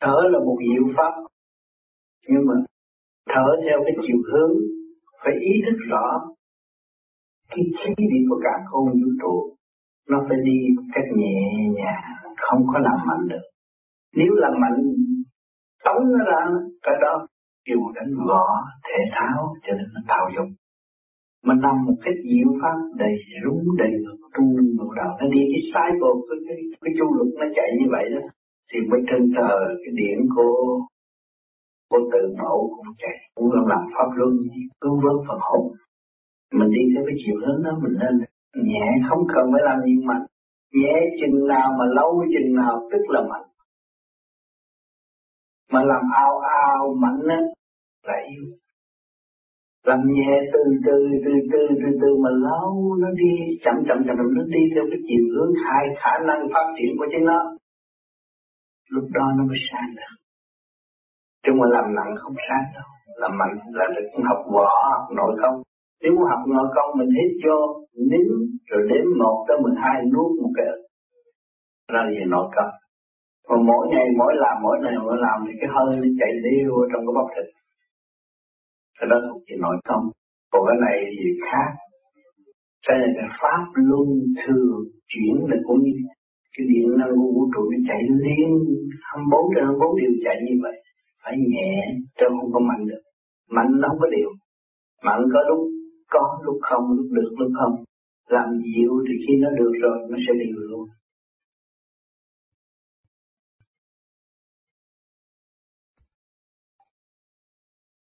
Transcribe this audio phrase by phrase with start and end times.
[0.00, 1.12] thở là một diệu pháp.
[2.28, 2.54] Nhưng mà
[3.28, 4.56] thở theo cái chiều hướng
[5.24, 6.06] phải ý thức rõ
[7.50, 9.56] cái khí đi của cả không vũ trụ.
[10.08, 12.02] Nó phải đi một cách nhẹ nhàng
[12.36, 13.46] không có làm mạnh được.
[14.14, 14.78] Nếu làm mạnh
[15.84, 16.40] tống nó ra
[16.82, 17.26] cái đó
[17.64, 18.44] kêu đánh võ
[18.86, 20.52] thể thao cho nên nó thao dụng
[21.44, 25.40] mà nằm một cái diệu pháp đầy rúng đầy ngược trung ngược đầu nó đi
[25.52, 28.20] cái sai bộ cái cái, cái chu luật nó chạy như vậy đó
[28.72, 30.80] thì mới trên tờ cái điểm của
[31.90, 34.32] của tự mẫu cũng chạy cũng làm pháp luân,
[34.80, 35.72] cứu vớt phần hồn.
[36.52, 38.14] Mình đi theo cái chiều hướng đó, mình lên
[38.64, 40.26] nhẹ, không cần phải làm gì mạnh.
[40.72, 43.48] Nhẹ chừng nào mà lâu chừng nào, tức là mạnh.
[45.72, 47.40] Mà làm ao ao mạnh á,
[48.06, 48.44] là yêu
[49.88, 53.30] làm nhẹ từ từ từ từ từ từ mà lâu, nó đi
[53.64, 57.06] chậm chậm chậm, nó đi theo cái chiều hướng hai khả năng phát triển của
[57.10, 57.57] chính nó
[58.94, 60.14] lúc đó nó mới sáng được.
[61.42, 62.88] Chứ mà làm nặng không sáng đâu.
[63.22, 65.56] Làm mạnh là được học võ, học nội công.
[66.02, 67.58] Nếu muốn học nội công mình hít vô,
[68.10, 68.28] nín,
[68.70, 70.66] rồi đếm một tới mười hai nuốt một cái.
[71.92, 72.72] Ra gì nội công?
[73.48, 76.72] Còn mỗi ngày, mỗi làm, mỗi ngày, mỗi làm thì cái hơi nó chạy điêu
[76.90, 77.48] trong cái bắp thịt.
[78.98, 80.04] Cái đó thuộc về nội công.
[80.52, 81.70] Còn cái này thì khác.
[82.86, 84.08] Cái này là pháp luân
[84.42, 84.78] thường
[85.10, 85.92] chuyển là cũng như
[86.58, 88.50] cái điện năng của vũ trụ nó chạy liên
[89.10, 90.76] 24 trên 24 điều chạy như vậy.
[91.22, 91.72] Phải nhẹ
[92.18, 93.02] chứ không có mạnh được.
[93.56, 94.30] Mạnh nó không có điều
[95.04, 95.60] mạnh có lúc
[96.10, 97.84] có, lúc không, lúc được, lúc không.
[98.28, 100.88] Làm dịu thì khi nó được rồi, nó sẽ điều luôn.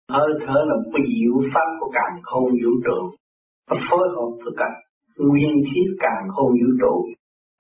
[0.10, 3.00] Hơi thở là một cái diệu pháp của càng không vũ trụ.
[3.70, 4.70] Nó phối hợp với cả
[5.18, 7.06] nguyên khí càng không vũ trụ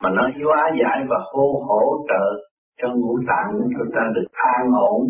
[0.01, 2.25] mà nó hóa giải và hô hỗ trợ
[2.77, 5.01] cho ngũ tạng của chúng ta được an ổn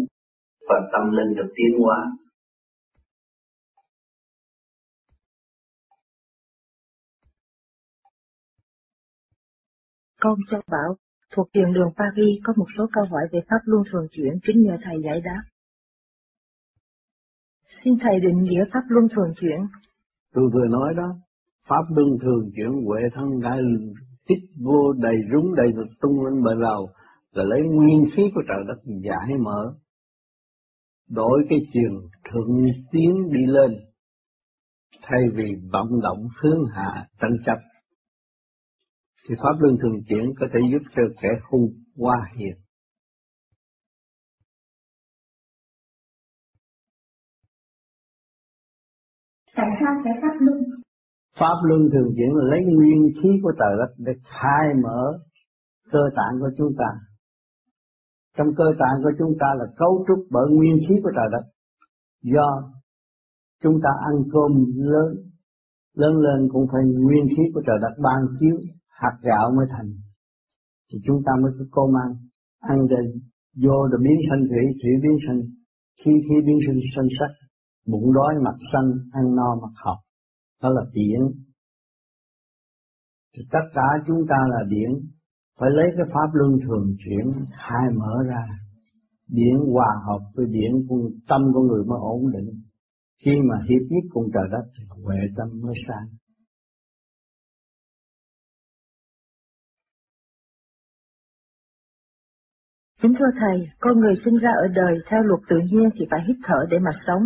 [0.69, 1.97] và tâm linh được tiến hóa.
[10.21, 10.95] Con cho bảo,
[11.35, 14.61] thuộc thiền đường Paris có một số câu hỏi về pháp luân thường chuyển kính
[14.61, 15.41] nhờ thầy giải đáp.
[17.83, 19.59] Xin thầy định nghĩa pháp luân thường chuyển.
[20.33, 21.15] Tôi vừa nói đó,
[21.67, 23.59] pháp luân thường chuyển huệ thân đại
[24.31, 25.67] tích vô đầy rúng, đầy
[26.01, 26.89] tung lên bờ lầu
[27.31, 29.73] là lấy nguyên khí của trời đất giải mở.
[31.09, 33.71] Đổi cái chiều thượng tiến đi lên,
[35.01, 37.57] thay vì vọng động hướng hạ tranh chấp.
[39.29, 41.67] Thì pháp luân thường chuyển có thể giúp cho kẻ hung
[41.97, 42.61] qua hiền
[49.61, 50.70] tại sao phải pháp luân
[51.39, 55.01] pháp luân thường chuyển là lấy nguyên khí của trời đất để khai mở
[55.91, 56.89] cơ tạng của chúng ta.
[58.37, 61.45] Trong cơ tạng của chúng ta là cấu trúc bởi nguyên khí của trời đất.
[62.21, 62.47] Do
[63.63, 65.31] chúng ta ăn cơm lớn
[65.95, 68.55] lớn lên cũng phải nguyên khí của trời đất ban chiếu,
[68.87, 69.89] hạt gạo mới thành.
[70.91, 72.11] Thì chúng ta mới có cơm ăn.
[72.59, 73.05] Ăn rồi
[73.63, 75.41] vô rồi biến sanh thủy thủy biến sanh
[75.99, 77.31] khi khi biến sinh sanh sắc
[77.87, 79.97] bụng đói mặt xanh ăn no mặt học
[80.61, 81.21] đó là điện.
[83.35, 85.09] Thì tất cả chúng ta là điện.
[85.59, 88.45] Phải lấy cái pháp luân thường chuyển hai mở ra.
[89.27, 92.61] Điện hòa hợp với điện của tâm của người mới ổn định.
[93.25, 96.07] Khi mà hiệp nhất cùng trời đất thì huệ tâm mới sáng.
[103.01, 106.19] Kính thưa Thầy, con người sinh ra ở đời theo luật tự nhiên thì phải
[106.27, 107.23] hít thở để mà sống.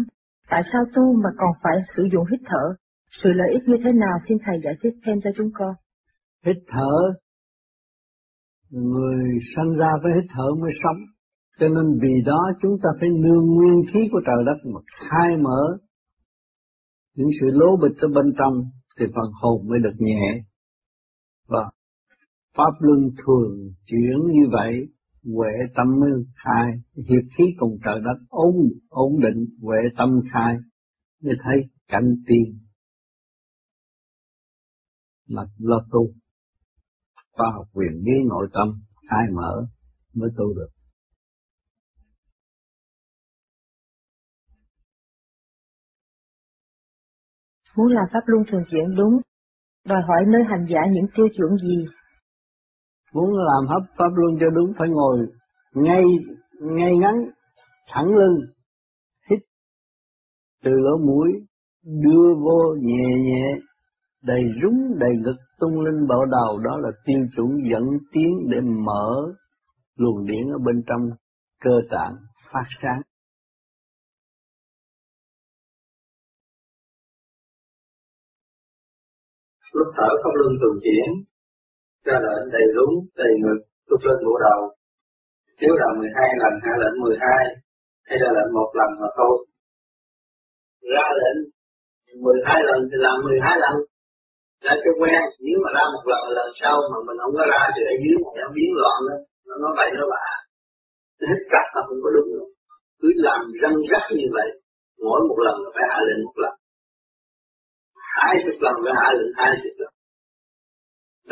[0.50, 2.76] Tại sao tu mà còn phải sử dụng hít thở?
[3.24, 5.74] Sự lợi ích như thế nào xin Thầy giải thích thêm cho chúng con.
[6.46, 6.94] Hít thở.
[8.70, 9.24] Người
[9.56, 10.98] sanh ra phải hít thở mới sống.
[11.60, 15.38] Cho nên vì đó chúng ta phải nương nguyên khí của trời đất mà khai
[15.38, 15.78] mở
[17.16, 18.54] những sự lố bịch ở bên trong
[19.00, 20.44] thì phần hồn mới được nhẹ.
[21.48, 21.72] Và
[22.58, 24.88] pháp luân thường chuyển như vậy,
[25.34, 26.72] huệ tâm mới khai.
[27.10, 28.56] Hiệp khí cùng trời đất ổn
[28.90, 30.56] ổn định, huệ tâm khai.
[31.22, 31.56] Như thấy
[31.88, 32.65] cảnh tiền
[35.28, 36.08] mà lo tu
[37.32, 38.68] khoa học quyền lý nội tâm
[39.10, 39.66] khai mở
[40.14, 40.70] mới tu được.
[47.78, 49.22] Muốn làm pháp luân thường chuyển đúng,
[49.86, 51.86] đòi hỏi nơi hành giả những tiêu chuẩn gì?
[53.14, 55.28] Muốn làm hấp pháp luân cho đúng phải ngồi
[55.74, 56.04] ngay
[56.62, 57.16] ngay ngắn
[57.88, 58.36] thẳng lưng
[59.30, 59.40] hít
[60.64, 61.30] từ lỗ mũi
[61.84, 63.58] đưa vô nhẹ nhẹ
[64.26, 68.58] đầy rúng đầy ngực tung lên bộ đầu đó là tiêu chuẩn dẫn tiến để
[68.62, 69.08] mở
[69.98, 71.02] luồng điển ở bên trong
[71.64, 72.16] cơ tạng
[72.52, 73.02] phát sáng.
[79.74, 81.10] Lúc thở không lưng thường chuyển,
[82.06, 84.62] ra lệnh đầy đúng, đầy ngực, lúc lên bộ đầu.
[85.62, 87.22] Nếu là 12 lần, hạ lệnh 12,
[88.08, 89.46] hay là lệnh một lần mà thôi.
[90.94, 91.40] Ra lệnh
[92.24, 93.76] 12 lần thì làm 12 lần
[94.66, 97.62] đã cho quen, nếu mà ra một lần lần sau mà mình không có ra
[97.74, 99.18] thì ở dưới nó biến loạn đó.
[99.48, 100.28] Nó nói vậy nó bạ.
[101.30, 102.48] Hết cắt là không có đúng nữa
[103.00, 104.50] Cứ làm răng rắc như vậy,
[105.06, 106.56] mỗi một lần là phải hạ lệnh một lần.
[108.18, 109.94] Hai chục lần phải hạ lệnh hai chục lần.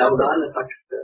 [0.02, 1.04] Đâu đó là có trật tự.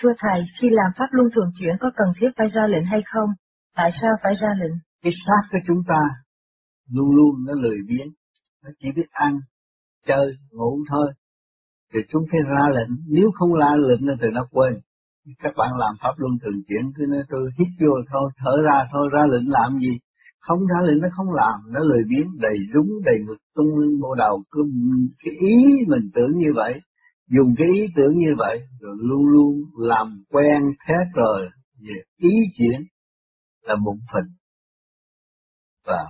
[0.00, 3.00] Thưa Thầy, khi làm pháp luân thường chuyển có cần thiết phải ra lệnh hay
[3.12, 3.30] không?
[3.76, 4.87] Tại sao phải ra lệnh?
[5.02, 6.00] Cái xác của chúng ta
[6.92, 8.08] luôn luôn nó lười biếng,
[8.64, 9.38] nó chỉ biết ăn,
[10.06, 11.12] chơi, ngủ thôi.
[11.92, 14.72] Thì chúng phải ra lệnh, nếu không ra lệnh là từ nó quên.
[15.38, 18.78] Các bạn làm pháp luân thường chuyển cứ nói tôi hít vô thôi, thở ra
[18.92, 19.98] thôi, ra lệnh làm gì?
[20.40, 24.00] Không ra lệnh nó không làm, nó lười biếng, đầy rúng, đầy ngực tung lên
[24.00, 24.42] bộ đầu.
[24.50, 24.60] Cứ
[25.24, 25.54] cái ý
[25.88, 26.74] mình tưởng như vậy,
[27.30, 31.48] dùng cái ý tưởng như vậy rồi luôn luôn làm quen thế rồi
[31.88, 32.80] về ý chuyển
[33.62, 34.34] là bụng phình
[35.88, 36.02] và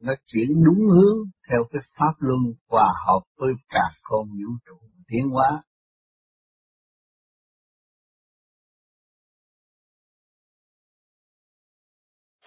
[0.00, 1.18] nó chuyển đúng hướng
[1.48, 2.40] theo cái pháp luân
[2.70, 4.76] hòa hợp với cả con vũ trụ
[5.08, 5.62] tiến hóa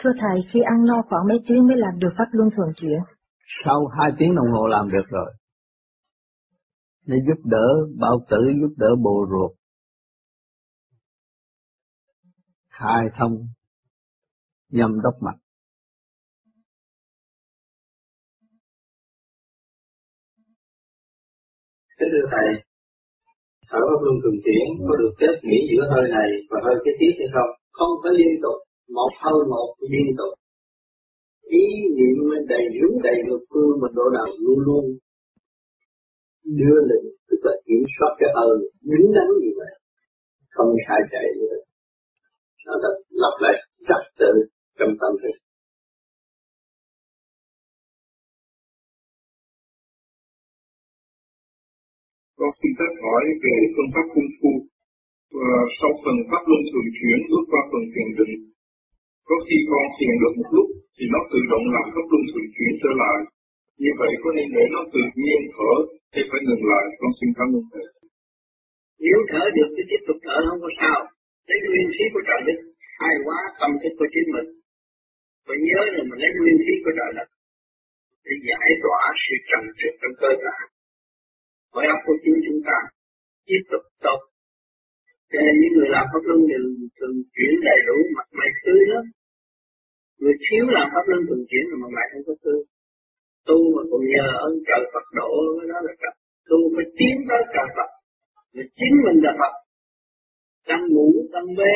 [0.04, 3.00] Thưa Thầy, khi ăn no khoảng mấy tiếng mới làm được pháp luân thường chuyển?
[3.66, 5.34] Sau hai tiếng đồng hồ làm được rồi
[7.08, 7.68] để giúp đỡ
[8.00, 9.58] bao tử, giúp đỡ bộ ruột.
[12.70, 13.32] Khai thông
[14.70, 15.47] nhâm đốc mạch.
[22.00, 22.48] Kính thưa Thầy,
[23.70, 26.92] thở pháp luân thường chuyển có được kết nghỉ giữa hơi này và hơi kế
[27.00, 27.52] tiếp hay không?
[27.78, 28.58] Không có liên tục,
[28.98, 30.34] một hơi một liên tục.
[31.62, 31.66] Ý
[31.98, 32.18] niệm
[32.52, 34.86] đầy đúng đầy lực phương mình độ đầu luôn luôn.
[36.60, 38.54] Đưa lên tức là kiểm soát cái hơi
[38.92, 39.74] đứng đắn như vậy.
[40.56, 41.58] Không sai chạy nữa.
[42.66, 42.90] Nó đã
[43.44, 43.56] lại
[43.88, 44.32] trật tự
[44.80, 45.36] trong tâm thức.
[52.40, 54.54] Con xin phép hỏi về phương pháp cung phu.
[55.36, 58.34] Và ờ, sau phần pháp luân thường chuyển bước qua phần thiền định.
[59.28, 62.50] Có khi con thiền được một lúc thì nó tự động làm pháp luân thường
[62.56, 63.18] chuyển trở lại.
[63.82, 65.74] Như vậy có nên để nó tự nhiên thở
[66.14, 67.88] thì phải ngừng lại, con xin cảm ơn thầy.
[69.06, 71.00] Nếu thở được thì tiếp tục thở không có sao.
[71.48, 72.60] Lấy nguyên khí của trời đất,
[73.00, 74.50] hai hóa tâm thức của chính mình.
[75.48, 77.28] Và nhớ là mình lấy nguyên khí của trời đất
[78.26, 80.58] để giải tỏa sự trần trực trong cơ thể.
[81.74, 82.78] Hỏi óc của chính chúng ta.
[83.48, 84.20] Tiếp tục tốt.
[85.32, 86.64] Cho nên những người làm pháp luân đều
[86.98, 89.06] thường chuyển đầy đủ mặt mày tươi lắm.
[90.20, 92.60] Người thiếu làm pháp luân thường chuyển mà mặt mày không có tươi.
[93.48, 96.16] Tu mà còn nhờ ơn trời Phật độ mới đó là trời.
[96.50, 97.90] Tu mới tiến tới trời Phật.
[98.56, 99.54] Mà chính mình là Phật.
[100.70, 101.76] Đang ngủ, đang mê.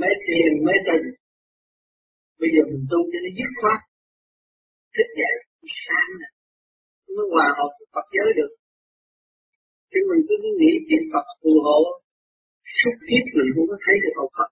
[0.00, 1.04] Mê thiền, mê tình.
[2.40, 3.78] Bây giờ mình tu cho nó dứt khoát.
[4.94, 5.34] Thức dậy,
[5.84, 6.28] sáng nè.
[7.14, 8.52] Mới hòa hợp Phật giới được
[9.90, 11.80] chứ mình cứ nghĩ chuyện Phật phù hộ
[12.78, 14.50] suốt kiếp mình không có thấy được hậu Phật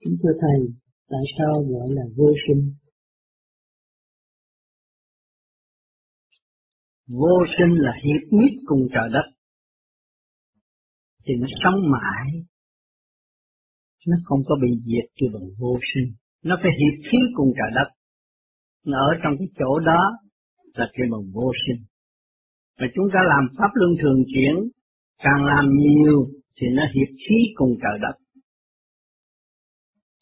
[0.00, 0.60] Kính thưa Thầy,
[1.10, 2.74] tại sao gọi là vô sinh?
[7.06, 9.26] Vô sinh là hiệp nhất cùng trời đất.
[11.24, 12.44] Thì nó sống mãi.
[14.06, 16.14] Nó không có bị diệt kêu bằng vô sinh.
[16.42, 18.03] Nó phải hiệp khí cùng trời đất.
[18.86, 20.02] Nó ở trong cái chỗ đó
[20.74, 21.80] là kêu bằng vô sinh.
[22.78, 24.54] Và chúng ta làm pháp luân thường chuyển,
[25.24, 26.18] càng làm nhiều
[26.56, 28.16] thì nó hiệp khí cùng trời đất.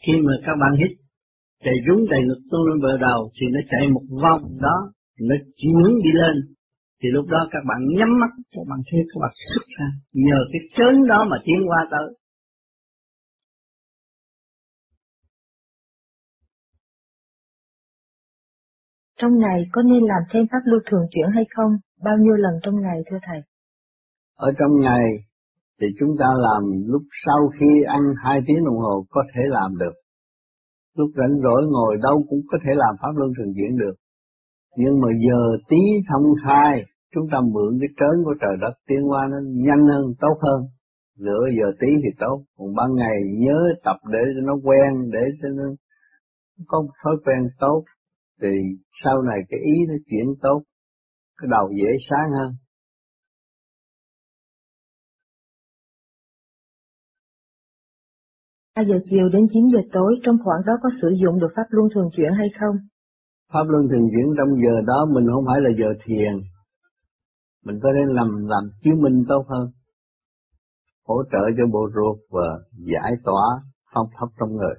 [0.07, 0.93] Khi mà các bạn hít
[1.65, 4.77] chạy rúng đầy ngực tôi lên bờ đầu thì nó chạy một vòng đó
[5.29, 6.37] nó chuyển đi lên.
[7.03, 9.89] Thì lúc đó các bạn nhắm mắt các bạn thấy các bạn xuất ra.
[10.13, 12.09] Nhờ cái chớn đó mà tiến qua tới.
[19.23, 21.73] Trong ngày có nên làm thêm pháp lưu thường chuyển hay không?
[22.05, 23.41] Bao nhiêu lần trong ngày thưa Thầy?
[24.37, 25.07] Ở trong ngày
[25.81, 29.79] thì chúng ta làm lúc sau khi ăn hai tiếng đồng hồ có thể làm
[29.79, 29.95] được.
[30.97, 33.95] Lúc rảnh rỗi ngồi đâu cũng có thể làm pháp luân thường chuyển được.
[34.77, 36.83] Nhưng mà giờ tí thông khai,
[37.15, 40.61] chúng ta mượn cái trớn của trời đất tiến qua nó nhanh hơn, tốt hơn.
[41.19, 45.25] Nửa giờ tí thì tốt, còn ban ngày nhớ tập để cho nó quen, để
[45.43, 45.65] cho nó
[46.67, 47.85] có thói quen tốt
[48.41, 48.49] thì
[49.05, 50.63] sau này cái ý nó chuyển tốt,
[51.37, 52.53] cái đầu dễ sáng hơn.
[58.77, 61.67] Hai giờ chiều đến 9 giờ tối trong khoảng đó có sử dụng được pháp
[61.71, 62.77] luân thường chuyển hay không?
[63.53, 66.35] Pháp luân thường chuyển trong giờ đó mình không phải là giờ thiền.
[67.65, 69.71] Mình có thể làm làm chứng minh tốt hơn.
[71.07, 73.45] Hỗ trợ cho bộ ruột và giải tỏa
[73.95, 74.75] phong pháp trong người.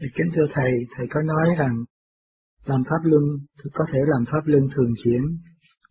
[0.00, 1.74] Thì kính thưa Thầy, Thầy có nói rằng
[2.66, 3.22] làm pháp luân
[3.72, 5.22] có thể làm pháp luân thường chuyển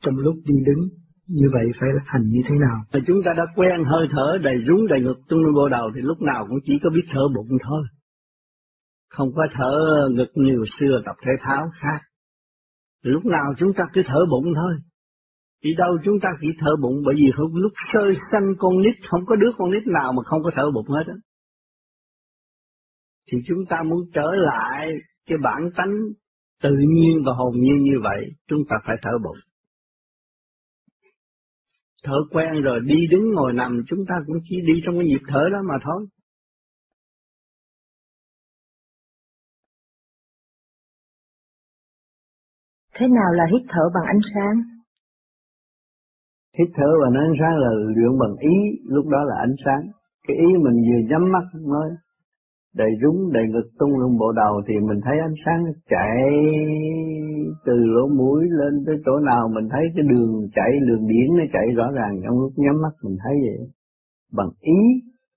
[0.02, 0.82] trong lúc đi đứng
[1.28, 2.78] như vậy phải hành như thế nào?
[2.94, 5.92] Mà chúng ta đã quen hơi thở đầy rúng đầy ngực tung lên bộ đầu
[5.96, 7.84] thì lúc nào cũng chỉ có biết thở bụng thôi.
[9.10, 9.74] Không có thở
[10.12, 12.00] ngực như xưa tập thể thao khác.
[13.04, 14.74] Lúc nào chúng ta cứ thở bụng thôi.
[15.64, 19.26] Đi đâu chúng ta chỉ thở bụng bởi vì lúc sơ sanh con nít không
[19.26, 21.14] có đứa con nít nào mà không có thở bụng hết Đó.
[23.32, 24.88] Thì chúng ta muốn trở lại
[25.26, 25.94] cái bản tánh
[26.64, 29.38] tự nhiên và hồn nhiên như vậy, chúng ta phải thở bụng
[32.06, 35.24] thở quen rồi đi đứng ngồi nằm chúng ta cũng chỉ đi trong cái nhịp
[35.28, 36.08] thở đó mà thôi.
[42.98, 44.56] Thế nào là hít thở bằng ánh sáng?
[46.60, 48.56] Hít thở bằng ánh sáng là luyện bằng ý,
[48.86, 49.92] lúc đó là ánh sáng.
[50.28, 51.90] Cái ý mình vừa nhắm mắt nói,
[52.76, 56.18] đầy rúng đầy ngực tung lên bộ đầu thì mình thấy ánh sáng chạy
[57.66, 59.48] từ lỗ mũi lên tới chỗ nào.
[59.56, 62.22] Mình thấy cái đường chạy, đường điển nó chạy rõ ràng.
[62.24, 63.70] Trong lúc nhắm mắt mình thấy vậy,
[64.34, 64.80] bằng ý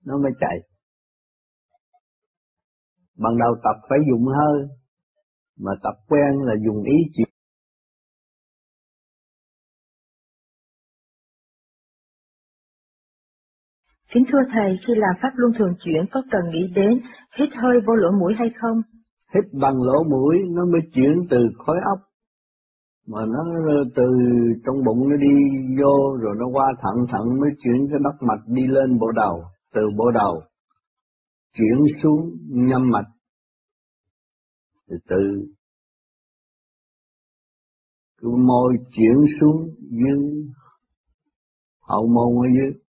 [0.06, 0.58] nó mới chạy.
[3.18, 4.68] Ban đầu tập phải dùng hơi,
[5.60, 7.22] mà tập quen là dùng ý chỉ
[14.12, 17.00] Kính thưa Thầy, khi làm pháp luân thường chuyển có cần nghĩ đến
[17.38, 18.76] hít hơi vô lỗ mũi hay không?
[19.34, 21.98] Hít bằng lỗ mũi nó mới chuyển từ khối óc,
[23.06, 23.44] mà nó
[23.96, 24.04] từ
[24.66, 25.34] trong bụng nó đi
[25.82, 29.42] vô rồi nó qua thẳng thẳng mới chuyển cái đốc mạch đi lên bộ đầu,
[29.74, 30.42] từ bộ đầu
[31.54, 33.08] chuyển xuống nhâm mạch,
[34.88, 35.46] từ từ.
[38.20, 40.44] Cứ môi chuyển xuống dưới
[41.88, 42.80] hậu môn ở dưới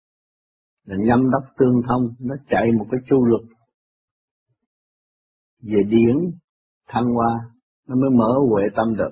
[0.89, 3.41] là nhâm đốc tương thông, nó chạy một cái chu luật
[5.61, 6.39] về điển,
[6.87, 7.51] thăng hoa,
[7.87, 9.11] nó mới mở huệ tâm được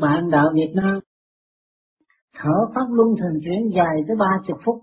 [0.00, 1.00] bạn đạo Việt Nam
[2.34, 4.82] thở pháp luân thường chuyển dài tới ba chục phút,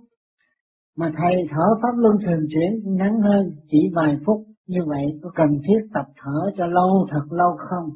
[0.98, 5.32] mà thầy thở pháp luân thường chuyển ngắn hơn chỉ vài phút như vậy có
[5.36, 7.90] cần thiết tập thở cho lâu, thật lâu không?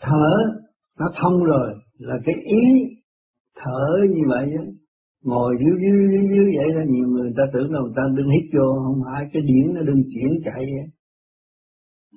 [0.00, 0.28] Thở,
[0.98, 2.62] nó thông rồi, là cái ý
[3.56, 4.62] thở như vậy đó.
[5.24, 8.30] ngồi dưới dưới dưới dưới vậy là nhiều người ta tưởng là người ta đừng
[8.30, 10.86] hít vô, không phải, cái điển nó đừng chuyển chạy vậy.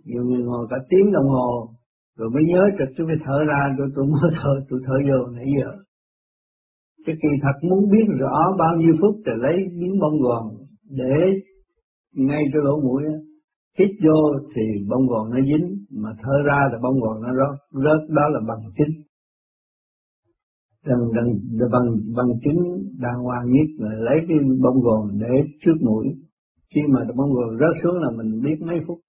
[0.06, 1.70] Nhiều người ngồi cả tiếng đồng hồ,
[2.18, 5.28] rồi mới nhớ trực tôi phải thở ra rồi tôi mới thở, tôi thở vô
[5.36, 5.72] nãy giờ.
[7.06, 10.44] Cái kỳ thật muốn biết rõ bao nhiêu phút thì lấy miếng bông gòn
[10.90, 11.16] để
[12.16, 13.04] ngay cái lỗ mũi
[13.80, 17.60] hít vô thì bông gòn nó dính mà thở ra là bông gòn nó rớt
[17.72, 19.04] rớt đó là bằng chứng.
[20.86, 21.30] Bằng bằng
[21.72, 22.60] bằng bằng chứng
[23.00, 25.34] đàng hoàng nhất là lấy cái bông gòn để
[25.66, 26.06] trước mũi.
[26.76, 29.00] Khi mà bông gòn rớt xuống là mình biết mấy phút.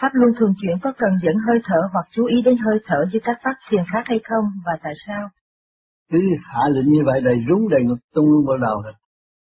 [0.00, 3.04] Pháp luân thường chuyển có cần dẫn hơi thở hoặc chú ý đến hơi thở
[3.12, 5.28] như các pháp thiền khác hay không và tại sao?
[6.10, 8.92] cứ hạ lệnh như vậy đầy rúng đầy ngực tung luôn vào đầu rồi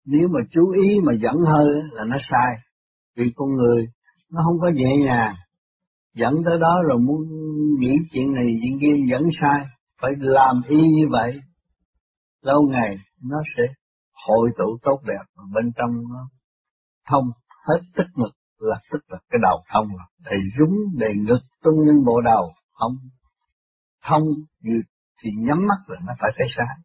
[0.06, 2.56] nếu mà chú ý mà dẫn hơi là nó sai.
[3.18, 3.86] Vì con người,
[4.32, 5.36] nó không có nhẹ nhàng.
[6.16, 7.20] Dẫn tới đó rồi muốn
[7.80, 9.66] nghĩ chuyện này, chuyện kia dẫn sai.
[10.02, 11.40] Phải làm y như vậy.
[12.42, 13.64] Lâu ngày, nó sẽ
[14.28, 16.30] hội tụ tốt đẹp bên trong nó
[17.10, 17.26] thông
[17.68, 20.08] hết tức ngực là tức là cái đầu thông rồi.
[20.26, 22.92] Đầy rúng đầy ngực tung lên bộ đầu, không
[24.04, 24.24] thông
[24.62, 24.82] như
[25.24, 26.78] thì nhắm mắt là nó phải thấy sáng.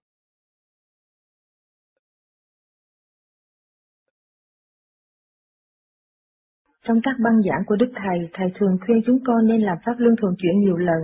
[6.91, 9.95] Trong các băng giảng của Đức Thầy, Thầy thường khuyên chúng con nên làm pháp
[9.99, 11.01] luân thường chuyển nhiều lần.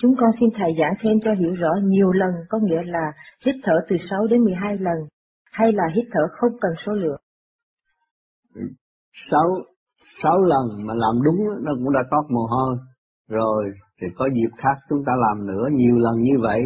[0.00, 3.12] Chúng con xin Thầy giảng thêm cho hiểu rõ nhiều lần có nghĩa là
[3.46, 4.98] hít thở từ 6 đến 12 lần,
[5.52, 7.20] hay là hít thở không cần số lượng.
[9.30, 9.40] 6,
[10.22, 12.76] 6 lần mà làm đúng nó cũng đã toát mồ hôi.
[13.28, 13.64] Rồi
[14.00, 16.60] thì có dịp khác chúng ta làm nữa nhiều lần như vậy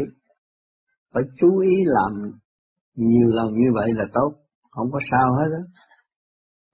[1.15, 2.13] phải chú ý làm
[2.97, 4.33] nhiều lần như vậy là tốt
[4.71, 5.82] không có sao hết đó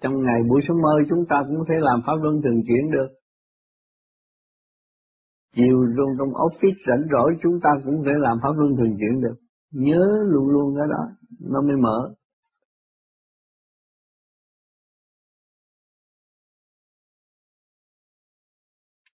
[0.02, 3.09] trong ngày buổi sớm mơ chúng ta cũng thể làm pháp luân thường chuyển được.
[5.57, 9.21] Chiều luôn trong office rảnh rỗi chúng ta cũng thể làm pháp luân thường chuyển
[9.21, 9.37] được.
[9.73, 11.02] Nhớ luôn luôn cái đó,
[11.40, 12.14] nó mới mở.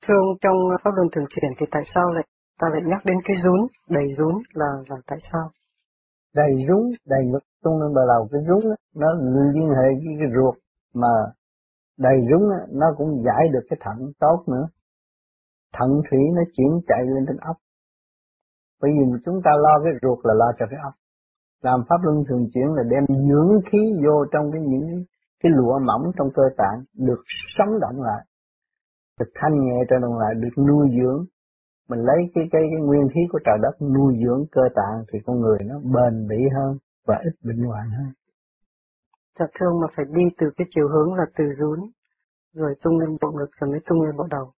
[0.06, 2.24] Thưa ông, trong pháp luân thường chuyển thì tại sao lại
[2.60, 5.50] ta lại nhắc đến cái rún, đầy rún là là tại sao?
[6.34, 9.08] Đầy rún, đầy ngực tung lên bờ đầu cái rún đó, nó
[9.54, 10.63] liên hệ với cái ruột
[10.94, 11.08] mà
[11.98, 14.68] đầy rúng nó cũng giải được cái thận tốt nữa.
[15.78, 17.56] Thận thủy nó chuyển chạy lên trên ốc.
[18.82, 20.94] Bởi vì chúng ta lo cái ruột là lo cho cái ốc.
[21.62, 25.04] Làm pháp luân thường chuyển là đem dưỡng khí vô trong cái những
[25.42, 27.22] cái lụa mỏng trong cơ tạng, được
[27.58, 28.24] sống động lại,
[29.20, 31.24] được thanh nhẹ trở lại, được nuôi dưỡng
[31.88, 35.18] mình lấy cái cái cái nguyên khí của trời đất nuôi dưỡng cơ tạng thì
[35.26, 38.12] con người nó bền bỉ hơn và ít bệnh hoạn hơn.
[39.38, 41.80] Dạ thương mà phải đi từ cái chiều hướng là từ rún
[42.54, 44.52] rồi tung lên bộ ngực rồi mới tung lên bộ đầu.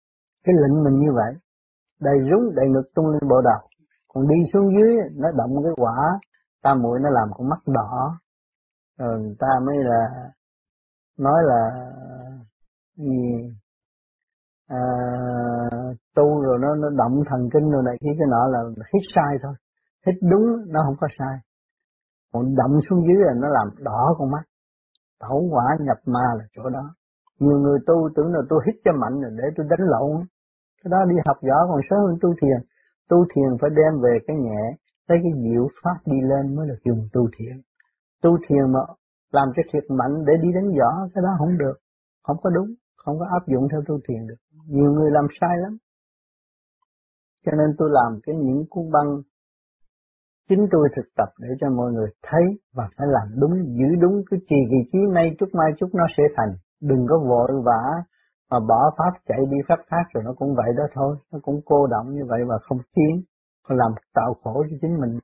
[0.44, 1.34] Cái lệnh mình như vậy,
[2.00, 3.68] đầy rún đầy ngực tung lên bộ đầu.
[4.08, 5.96] Còn đi xuống dưới nó động cái quả
[6.62, 8.18] ta muội nó làm con mắt đỏ.
[8.98, 10.06] Rồi người ta mới là
[11.18, 11.60] nói là
[12.96, 13.54] gì?
[14.68, 14.82] À,
[16.14, 18.58] tu rồi nó nó động thần kinh rồi này kia cái nọ là
[18.94, 19.54] hít sai thôi.
[20.06, 21.38] Hít đúng nó không có sai.
[22.32, 24.42] Còn động xuống dưới là nó làm đỏ con mắt
[25.20, 26.94] tẩu quả nhập ma là chỗ đó.
[27.38, 30.26] Nhiều người tu tưởng là tôi hít cho mạnh rồi để tôi đánh lộn.
[30.82, 32.58] Cái đó đi học võ còn sớm hơn tu thiền.
[33.08, 34.62] Tu thiền phải đem về cái nhẹ,
[35.08, 37.56] lấy cái diệu pháp đi lên mới được dùng tu thiền.
[38.22, 38.80] Tu thiền mà
[39.32, 41.76] làm cho thiệt mạnh để đi đánh võ, cái đó không được.
[42.22, 44.40] Không có đúng, không có áp dụng theo tu thiền được.
[44.68, 45.76] Nhiều người làm sai lắm.
[47.44, 49.22] Cho nên tôi làm cái những cuốn băng
[50.48, 52.42] chính tôi thực tập để cho mọi người thấy
[52.74, 56.06] và phải làm đúng giữ đúng cái trì vị trí nay chút mai chút nó
[56.16, 56.52] sẽ thành.
[56.82, 57.82] Đừng có vội vã
[58.50, 61.16] mà bỏ pháp chạy đi pháp khác rồi nó cũng vậy đó thôi.
[61.32, 63.22] Nó cũng cô động như vậy và không tiến
[63.68, 65.18] còn làm tạo khổ cho chính mình.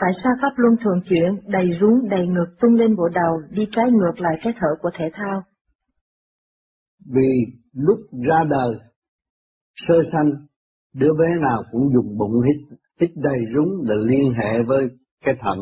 [0.00, 3.68] Tại sao Pháp luôn thường chuyển, đầy rúng, đầy ngực tung lên bộ đầu, đi
[3.72, 5.42] trái ngược lại cái thở của thể thao?
[7.14, 8.78] Vì lúc ra đời,
[9.74, 10.30] sơ sanh,
[10.94, 14.88] đứa bé nào cũng dùng bụng hít, hít đầy rúng để liên hệ với
[15.24, 15.58] cái thận,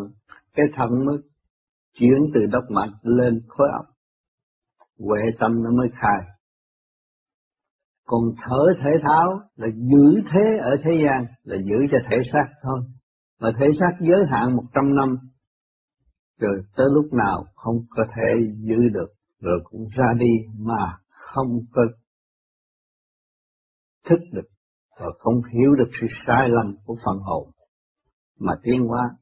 [0.55, 1.17] cái thận mới
[1.99, 3.87] chuyển từ đốc mạch lên khối óc,
[4.99, 6.31] huệ tâm nó mới khai.
[8.07, 12.47] Còn thở thể tháo là giữ thế ở thế gian, là giữ cho thể xác
[12.63, 12.81] thôi.
[13.41, 15.17] Mà thể xác giới hạn một trăm năm,
[16.41, 19.09] rồi tới lúc nào không có thể giữ được,
[19.41, 20.99] rồi cũng ra đi mà
[21.35, 21.83] không có
[24.09, 24.49] thức được,
[25.01, 27.51] và không hiểu được sự sai lầm của phần hồn
[28.41, 29.17] mà tiến hóa.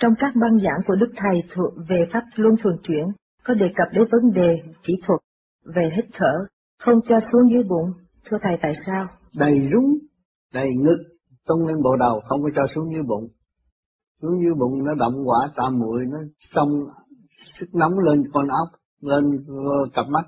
[0.00, 3.04] Trong các băng giảng của Đức Thầy thuộc về Pháp Luân Thường Chuyển,
[3.44, 5.20] có đề cập đến vấn đề kỹ thuật
[5.74, 6.46] về hít thở
[6.78, 7.92] không cho xuống dưới bụng,
[8.24, 9.08] thưa thầy tại sao?
[9.38, 9.98] Đầy rúng,
[10.52, 10.98] đầy ngực,
[11.46, 13.28] tung lên bộ đầu, không có cho xuống dưới bụng.
[14.22, 16.18] Xuống dưới bụng nó động quả tam muội nó
[16.54, 16.68] xông
[17.60, 19.24] sức nóng lên con óc, lên
[19.94, 20.24] cặp mắt.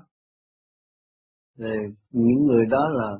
[1.57, 1.77] Rồi
[2.11, 3.17] những người đó là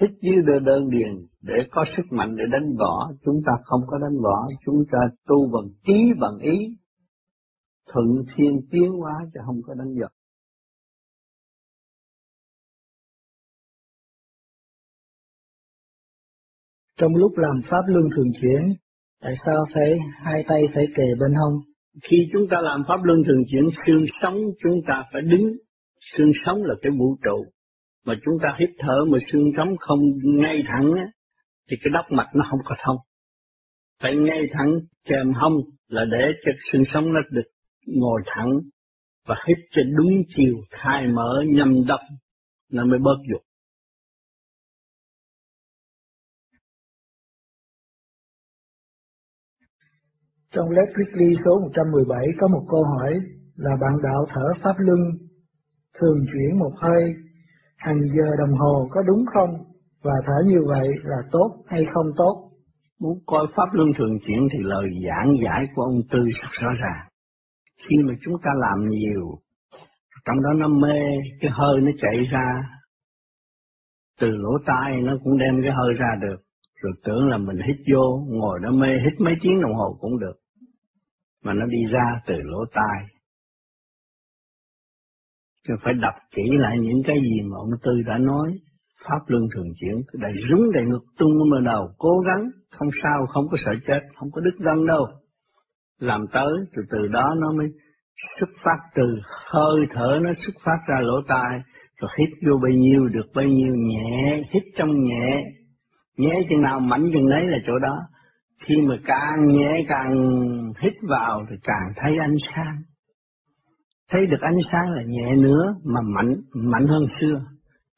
[0.00, 3.80] thích dưới đơn, đơn điền để có sức mạnh để đánh võ, chúng ta không
[3.86, 6.76] có đánh võ, chúng ta tu bằng trí bằng ý,
[7.86, 10.08] thuận thiên tiến hóa chứ không có đánh võ.
[16.96, 18.74] Trong lúc làm pháp luân thường chuyển,
[19.22, 21.60] tại sao phải hai tay phải kề bên hông?
[22.02, 25.52] Khi chúng ta làm pháp luân thường chuyển, xương sống chúng ta phải đứng.
[26.16, 27.44] Xương sống là cái vũ trụ.
[28.06, 31.04] Mà chúng ta hít thở mà xương sống không ngay thẳng á,
[31.70, 32.96] thì cái đốc mạch nó không có thông.
[34.02, 34.70] Phải ngay thẳng
[35.04, 35.52] kèm hông
[35.88, 37.48] là để cho xương sống nó được
[37.86, 38.50] ngồi thẳng
[39.26, 42.00] và hít cho đúng chiều khai mở nhầm đập
[42.72, 43.42] nó mới bớt dục.
[50.54, 53.12] Trong Let Weekly số 117 có một câu hỏi
[53.56, 55.00] là bạn đạo thở pháp luân
[56.00, 57.14] thường chuyển một hơi
[57.76, 59.50] hàng giờ đồng hồ có đúng không?
[60.02, 62.50] Và thở như vậy là tốt hay không tốt?
[63.00, 66.70] Muốn coi pháp luân thường chuyển thì lời giảng giải của ông Tư rất rõ
[66.80, 67.06] ràng.
[67.88, 69.38] Khi mà chúng ta làm nhiều,
[70.24, 70.98] trong đó nó mê,
[71.40, 72.62] cái hơi nó chạy ra,
[74.20, 76.36] từ lỗ tai nó cũng đem cái hơi ra được
[76.82, 80.18] rồi tưởng là mình hít vô, ngồi nó mê hít mấy tiếng đồng hồ cũng
[80.18, 80.41] được
[81.42, 83.06] mà nó đi ra từ lỗ tai.
[85.68, 88.52] Chứ phải đọc kỹ lại những cái gì mà ông Tư đã nói.
[89.08, 93.26] Pháp luân thường chuyển, đầy rúng đầy ngực tung ở đầu, cố gắng, không sao,
[93.26, 95.06] không có sợ chết, không có đứt gân đâu.
[96.00, 97.66] Làm tới, từ từ đó nó mới
[98.38, 99.02] xuất phát từ
[99.52, 101.60] hơi thở nó xuất phát ra lỗ tai,
[102.00, 105.44] rồi hít vô bao nhiêu được bao nhiêu nhẹ, hít trong nhẹ,
[106.16, 107.98] nhẹ chừng nào mạnh chừng đấy là chỗ đó.
[108.66, 110.12] Khi mà càng nhẹ càng
[110.82, 112.82] hít vào thì càng thấy ánh sáng.
[114.10, 117.40] Thấy được ánh sáng là nhẹ nữa mà mạnh, mạnh hơn xưa.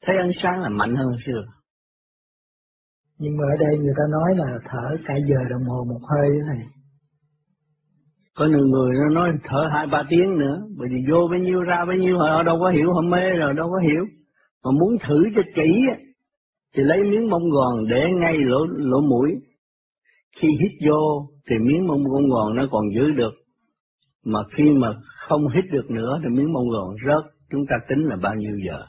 [0.05, 1.43] Thấy ánh sáng là mạnh hơn xưa.
[3.19, 6.29] Nhưng mà ở đây người ta nói là thở cả giờ đồng hồ một hơi
[6.33, 6.67] thế này.
[8.37, 11.61] Có nhiều người nó nói thở hai ba tiếng nữa, bởi vì vô bao nhiêu
[11.61, 14.05] ra bao nhiêu họ đâu có hiểu, họ mê rồi đâu có hiểu.
[14.63, 15.71] Mà muốn thử cho kỹ
[16.75, 19.31] thì lấy miếng mông gòn để ngay lỗ lỗ mũi.
[20.41, 23.33] Khi hít vô thì miếng mông con gòn nó còn giữ được.
[24.23, 24.87] Mà khi mà
[25.27, 28.57] không hít được nữa thì miếng mông gòn rớt, chúng ta tính là bao nhiêu
[28.67, 28.85] giờ.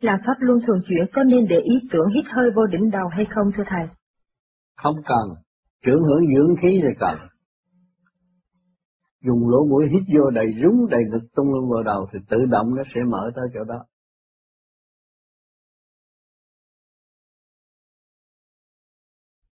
[0.00, 3.08] Làm pháp luân thường chuyển có nên để ý tưởng hít hơi vô đỉnh đầu
[3.08, 3.88] hay không thưa thầy?
[4.76, 5.42] Không cần,
[5.84, 7.18] trưởng hưởng dưỡng khí thì cần.
[9.24, 12.36] Dùng lỗ mũi hít vô đầy rúng đầy ngực tung lên vào đầu thì tự
[12.50, 13.84] động nó sẽ mở tới chỗ đó.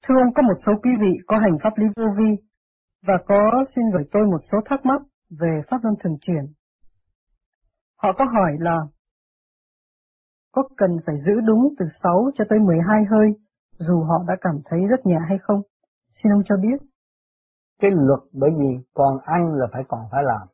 [0.08, 2.32] Thưa ông, có một số quý vị có hành pháp lý vô vi
[3.08, 5.02] và có xin gửi tôi một số thắc mắc
[5.40, 6.46] về pháp luân thường chuyển.
[8.02, 8.78] Họ có hỏi là
[10.52, 13.28] có cần phải giữ đúng từ 6 cho tới 12 hơi,
[13.80, 15.62] dù họ đã cảm thấy rất nhẹ hay không?
[16.24, 16.88] Xin ông cho biết.
[17.80, 20.48] Cái luật bởi vì còn ăn là phải còn phải làm.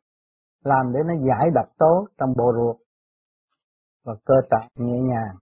[0.64, 2.76] Làm để nó giải độc tố trong bộ ruột
[4.04, 5.36] và cơ tạng nhẹ nhàng.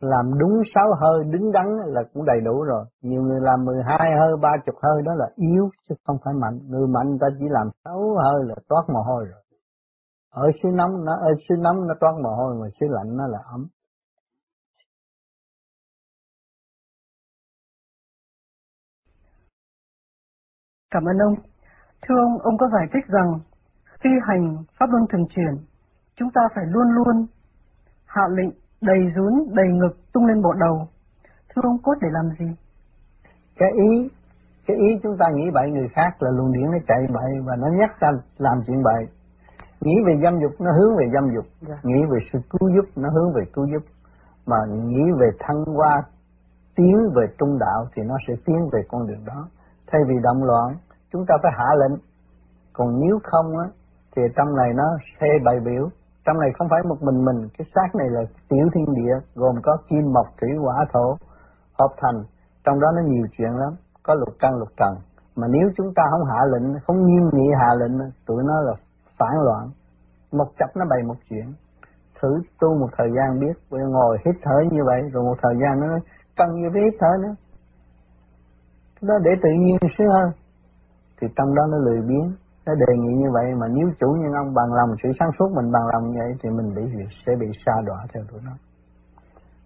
[0.00, 2.84] Làm đúng sáu hơi đứng đắn là cũng đầy đủ rồi.
[3.02, 6.58] Nhiều người làm 12 hơi, 30 hơi đó là yếu chứ không phải mạnh.
[6.68, 9.42] Người mạnh ta chỉ làm sáu hơi là toát mồ hôi rồi.
[10.30, 13.26] Ở xứ nóng nó ở xứ nóng nó toát mồ hôi mà xứ lạnh nó
[13.26, 13.66] là ấm.
[20.90, 21.34] Cảm ơn ông.
[22.08, 23.40] Thưa ông, ông có giải thích rằng
[24.00, 25.54] khi hành pháp luân thường chuyển,
[26.14, 27.26] chúng ta phải luôn luôn
[28.06, 30.76] hạ lệnh đầy rún, đầy ngực tung lên bộ đầu.
[31.48, 32.56] Thưa ông, cốt để làm gì?
[33.58, 34.10] Cái ý,
[34.66, 37.56] cái ý chúng ta nghĩ bậy người khác là luồng điển nó chạy bậy và
[37.56, 39.04] nó nhắc ta làm chuyện bậy.
[39.80, 41.68] Nghĩ về dâm dục nó hướng về dâm dục, yeah.
[41.68, 41.90] Dạ.
[41.90, 43.84] nghĩ về sự cứu giúp nó hướng về cứu giúp,
[44.46, 46.02] mà nghĩ về thăng hoa
[46.76, 49.48] tiến về trung đạo thì nó sẽ tiến về con đường đó.
[49.86, 50.76] Thay vì động loạn,
[51.12, 51.98] chúng ta phải hạ lệnh.
[52.72, 53.66] Còn nếu không á,
[54.16, 54.84] thì trong này nó
[55.20, 55.88] xe bài biểu.
[56.24, 59.54] Trong này không phải một mình mình, cái xác này là tiểu thiên địa, gồm
[59.62, 61.16] có kim, mộc, thủy, hỏa, thổ,
[61.78, 62.18] hợp thành.
[62.64, 64.94] Trong đó nó nhiều chuyện lắm, có lục căn, lục trần.
[65.36, 68.72] Mà nếu chúng ta không hạ lệnh, không nghiêm nghị hạ lệnh, tụi nó là
[69.18, 69.68] phản loạn.
[70.32, 71.52] Một chập nó bày một chuyện.
[72.20, 72.28] Thử
[72.60, 75.86] tu một thời gian biết, ngồi hít thở như vậy, rồi một thời gian nó
[76.36, 77.34] cần như phải hít thở nữa.
[79.02, 80.30] nó để tự nhiên sướng hơn
[81.20, 82.32] thì trong đó nó lười biếng
[82.66, 85.48] nó đề nghị như vậy mà nếu chủ nhân ông bằng lòng sự sáng suốt
[85.54, 86.82] mình bằng lòng như vậy thì mình bị
[87.26, 88.52] sẽ bị sa đọa theo tụi nó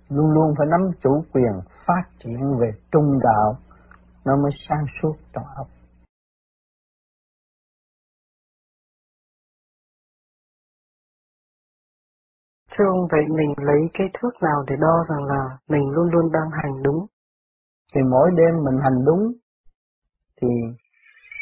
[0.08, 1.52] luôn luôn phải nắm chủ quyền
[1.86, 3.56] phát triển về trung đạo
[4.24, 5.66] nó mới sáng suốt trong óc
[12.78, 16.32] Thưa ông, vậy mình lấy cái thước nào để đo rằng là mình luôn luôn
[16.32, 17.06] đang hành đúng?
[17.94, 19.32] Thì mỗi đêm mình hành đúng
[20.40, 20.48] thì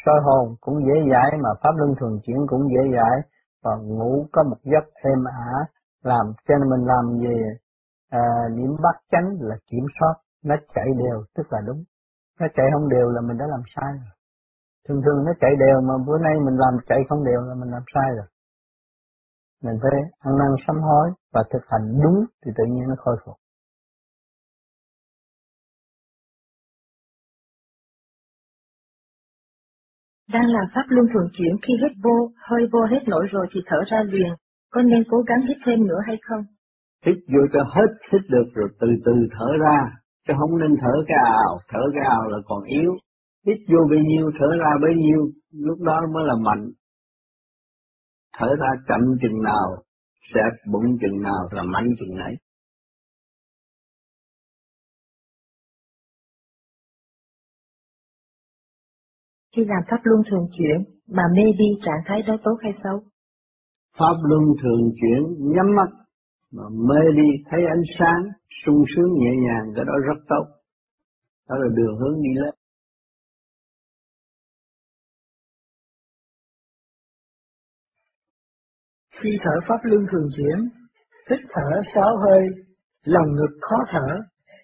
[0.07, 3.17] soi hồn cũng dễ dãi mà pháp luân thường chuyển cũng dễ dãi.
[3.65, 5.53] Và ngủ có một giấc êm ả
[6.05, 7.37] làm cho nên mình làm gì
[8.11, 8.21] à,
[8.57, 10.15] điểm bắt chánh là kiểm soát.
[10.45, 11.85] Nó chạy đều tức là đúng.
[12.41, 14.15] Nó chạy không đều là mình đã làm sai rồi.
[14.89, 17.71] Thường thường nó chạy đều mà bữa nay mình làm chạy không đều là mình
[17.71, 18.27] làm sai rồi.
[19.65, 23.17] Mình phải ăn năn sám hối và thực hành đúng thì tự nhiên nó khôi
[23.25, 23.37] phục.
[30.33, 32.17] Đang làm pháp luân thường chuyển khi hết vô,
[32.49, 34.33] hơi vô hết nổi rồi thì thở ra liền,
[34.71, 36.45] có nên cố gắng hít thêm nữa hay không?
[37.07, 39.79] Hít vô cho hết hít được rồi từ từ thở ra,
[40.29, 42.93] chứ không nên thở cái ào, thở cái ào là còn yếu.
[43.47, 45.21] Hít vô bấy nhiêu, thở ra bấy nhiêu,
[45.53, 46.71] lúc đó mới là mạnh.
[48.39, 49.77] Thở ra chậm chừng nào,
[50.35, 52.35] xẹp bụng chừng nào là mạnh chừng nấy.
[59.57, 63.03] khi làm pháp luân thường chuyển mà mê đi trạng thái đó tốt hay xấu?
[63.99, 65.21] Pháp luân thường chuyển
[65.55, 65.91] nhắm mắt
[66.53, 68.23] mà mê đi thấy ánh sáng
[68.67, 70.45] sung sướng nhẹ nhàng cái đó rất tốt.
[71.49, 72.55] Đó là đường hướng đi lên
[79.23, 80.59] khi thở pháp luân thường chuyển
[81.31, 82.41] hít thở sáu hơi
[83.05, 84.17] lòng ngực khó thở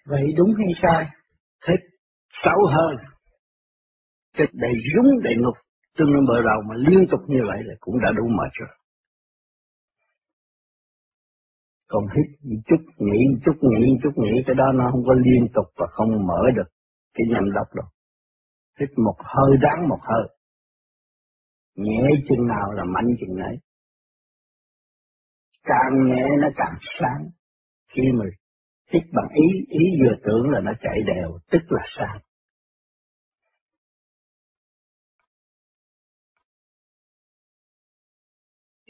[0.06, 1.06] vậy đúng hay sai?
[1.68, 1.80] Thích
[2.44, 3.11] sáu hơi
[4.36, 5.56] cái đầy rúng đầy ngục,
[5.96, 8.68] tương đương bờ đầu mà liên tục như vậy là cũng đã đủ mệt rồi.
[11.88, 12.26] Còn hít
[12.66, 16.26] chút nghỉ chút nghỉ chút nghỉ cái đó nó không có liên tục và không
[16.26, 16.68] mở được
[17.14, 17.86] cái nhầm độc đâu.
[18.80, 20.28] Hít một hơi đáng một hơi.
[21.76, 23.56] Nhẹ chừng nào là mạnh chừng nấy.
[25.64, 27.30] Càng nhẹ nó càng sáng.
[27.94, 28.24] Khi mà
[28.92, 32.20] hít bằng ý, ý vừa tưởng là nó chạy đều, tức là sáng.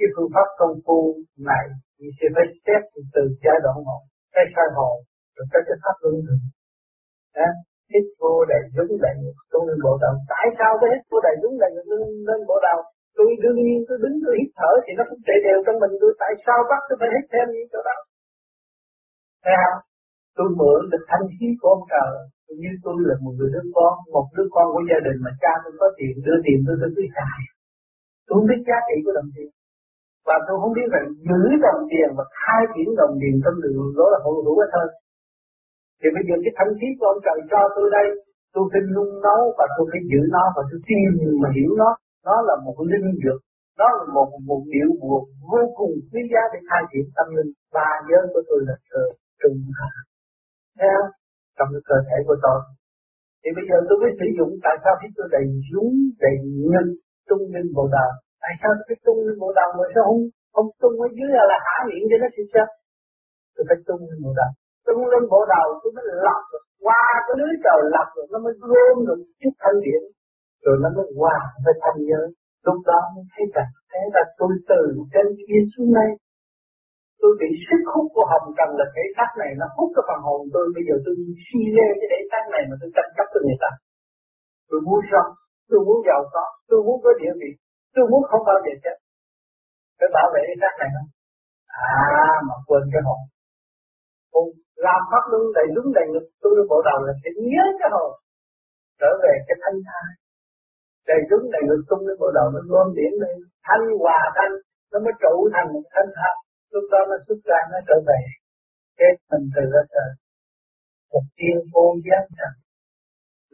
[0.03, 0.99] Cái phương pháp công phu
[1.51, 1.65] này
[1.97, 2.81] thì sẽ phải xét
[3.15, 4.03] từ giai đoạn một,
[4.35, 4.97] cái khai hồn,
[5.37, 6.45] rồi các cái pháp luân thường.
[7.37, 7.49] Đó,
[7.93, 9.15] hít vô đầy đúng đầy
[9.53, 10.15] tôi lên bộ đầu.
[10.33, 12.79] Tại sao cái hít vô đầy đúng đầy lên, lên bộ đầu?
[13.17, 15.95] Tôi đương nhiên tôi đứng tôi hít thở thì nó cũng chạy đều trong mình
[16.01, 16.11] tôi.
[16.23, 17.97] Tại sao bắt tôi phải hít thêm như chỗ đó?
[19.45, 19.81] Thấy không?
[20.37, 22.13] Tôi mượn được thanh khí của ông trời.
[22.63, 25.53] Như tôi là một người đứa con, một đứa con của gia đình mà cha
[25.63, 27.39] tôi có tiền, đưa tiền tôi tôi cứ xài.
[28.27, 29.51] Tôi không biết giá trị của đồng tiền.
[30.29, 33.87] Và tôi không biết rằng giữ đồng tiền và khai triển đồng tiền trong đường
[33.99, 34.87] đó là hữu hữu hết thôi
[36.01, 38.09] Thì bây giờ cái thánh khí của ông trời cho tôi đây,
[38.55, 41.07] tôi phải nung nấu và tôi phải giữ nó và tôi tin
[41.43, 41.91] mà hiểu nó.
[42.29, 43.39] Nó là một linh dược,
[43.81, 47.51] nó là một một điệu buộc vô cùng quý giá để khai triển tâm linh.
[47.75, 49.05] và giới của tôi là cơ
[49.41, 49.91] trung hạ.
[50.79, 51.01] theo
[51.57, 52.59] Trong cái cơ thể của tôi.
[53.43, 55.93] Thì bây giờ tôi mới sử dụng tại sao khi tôi đầy dũng,
[56.25, 56.37] đầy
[56.71, 56.87] nhân,
[57.29, 58.09] trung linh bồ đà
[58.43, 60.23] Tại sao tôi phải tung bộ đầu mà sao không
[60.55, 62.69] không tung ở dưới là hạ miệng cho nó chịu chết.
[63.55, 64.51] Tôi phải tung lên bộ đầu
[64.87, 66.65] tung lên bộ đầu tôi mới lọc được.
[66.87, 70.03] Qua cái lưới trời lọc được, nó mới gom được chút thân điện.
[70.65, 72.27] Rồi nó mới qua với thành giới
[72.67, 74.81] lúc đó mới thấy rằng thế là tôi từ
[75.13, 76.11] trên kia xuống đây
[77.21, 80.21] tôi bị sức hút của hồng trần là thể xác này nó hút cái phần
[80.27, 80.65] hồn tôi.
[80.77, 81.15] Bây giờ tôi
[81.47, 83.71] suy lê cái thể xác này mà tôi tranh chấp với người ta.
[84.71, 85.31] Tôi muốn sống
[85.71, 87.51] tôi muốn giàu có tôi muốn có địa vị
[87.95, 88.97] tôi muốn không bao giờ chết.
[89.99, 91.09] Phải bảo vệ cái xác này không
[91.67, 93.21] à mà quên cái hồn.
[94.33, 94.45] Còn
[94.87, 96.27] làm pháp luân đầy đúng đầy ngực.
[96.43, 98.11] Tôi bộ đầu là sẽ nhớ cái hồn.
[99.01, 100.09] Trở về cái thanh thai
[101.11, 103.37] đầy đúng đầy ngực tung cái bộ đầu nó gom điểm lên.
[103.67, 104.55] Thanh hòa thanh,
[104.91, 106.35] nó mới trụ thành một thanh thai
[106.73, 108.21] lúc đó nó xuất ra, nó trở về.
[108.99, 110.11] Cái mình từ đó trời.
[111.13, 112.53] Một tiên vô giác trần.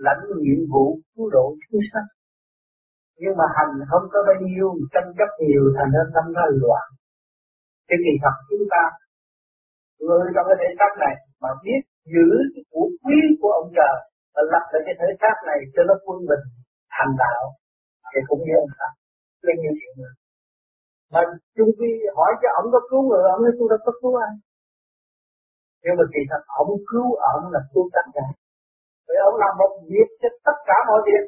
[0.06, 2.08] Lãnh nhiệm vụ cứu độ chúng sanh
[3.22, 6.86] nhưng mà hành không có bao nhiêu, tranh chấp nhiều thành nên tâm ra loạn.
[7.88, 8.84] Cái kỳ thật chúng ta,
[10.04, 11.80] người trong cái thể xác này mà biết
[12.14, 13.96] giữ cái vũ quý của ông trời
[14.34, 16.44] và lập lại cái thể xác này cho nó quân bình,
[16.94, 17.42] thành đạo,
[18.10, 18.88] thì cũng như ông ta
[19.46, 20.14] lên như chuyện người
[21.12, 21.20] mà
[21.56, 24.32] chung quy hỏi cho ông có cứu người, ông nói tôi đâu có cứu ai.
[25.82, 28.26] Nhưng mà kỳ thật ông cứu ông là cứu tất cả.
[29.06, 31.24] Vì ông làm một việc cho tất cả mọi việc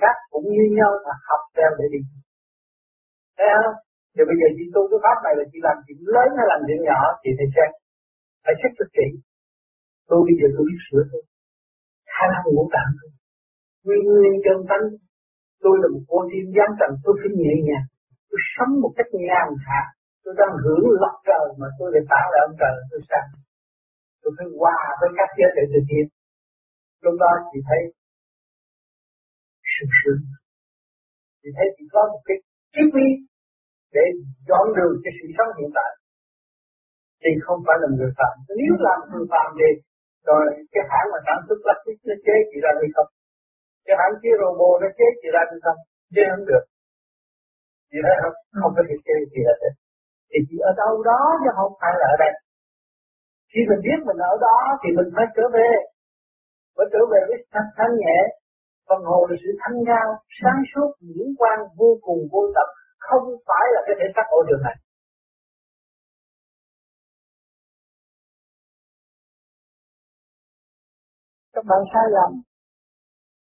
[0.00, 2.00] khác cũng như nhau mà học theo để đi.
[3.36, 3.76] Thấy không?
[4.14, 6.60] Thì bây giờ chỉ tu cái pháp này là chỉ làm chuyện lớn hay làm
[6.66, 7.70] chuyện nhỏ thì phải xem
[8.44, 9.08] phải xét cho kỹ
[10.08, 11.22] tôi bây giờ tôi biết sửa thôi.
[12.14, 13.10] Hai năm ngũ tạng thôi.
[13.84, 14.86] Nguyên nguyên chân tánh,
[15.62, 17.86] tôi là một cô thiên giám trần tôi phải nhẹ nhàng.
[18.28, 19.82] Tôi sống một cách nhàn hạ.
[20.22, 23.26] Tôi đang hưởng lọc trời mà tôi lại tạo ra ông trời, tôi sao
[24.22, 26.06] tôi phải hòa với các giới thể tự nhiên
[27.04, 27.80] lúc đó chỉ thấy
[29.80, 30.22] sung sướng
[31.40, 32.36] thì thấy chỉ có một cái
[32.72, 33.08] triết lý
[33.94, 34.04] để
[34.48, 35.92] dọn đường cho sự sống hiện tại,
[37.22, 38.34] thì không phải là người phạm.
[38.60, 39.70] Nếu làm người phạm thì
[40.28, 43.10] rồi cái hãng mà sản xuất plastic nó chế chỉ ra đi không?
[43.86, 45.78] Cái hãng chế robot nó chế chỉ ra đi không?
[46.14, 46.64] Chế không được.
[47.90, 48.36] Chỉ thấy không?
[48.60, 49.72] Không có thể chế gì hết
[50.30, 52.32] thì chỉ ở đâu đó chứ không phải là ở đây.
[53.50, 55.70] Khi mình biết mình ở đó thì mình phải trở về.
[56.76, 58.18] Phải trở về với thanh thanh nhẹ
[58.90, 62.68] phần hồn là sự thanh cao, sáng suốt, diễn quan vô cùng vô tận,
[63.06, 64.76] không phải là cái thể xác ở trường này.
[71.54, 72.30] Các bạn sai lầm,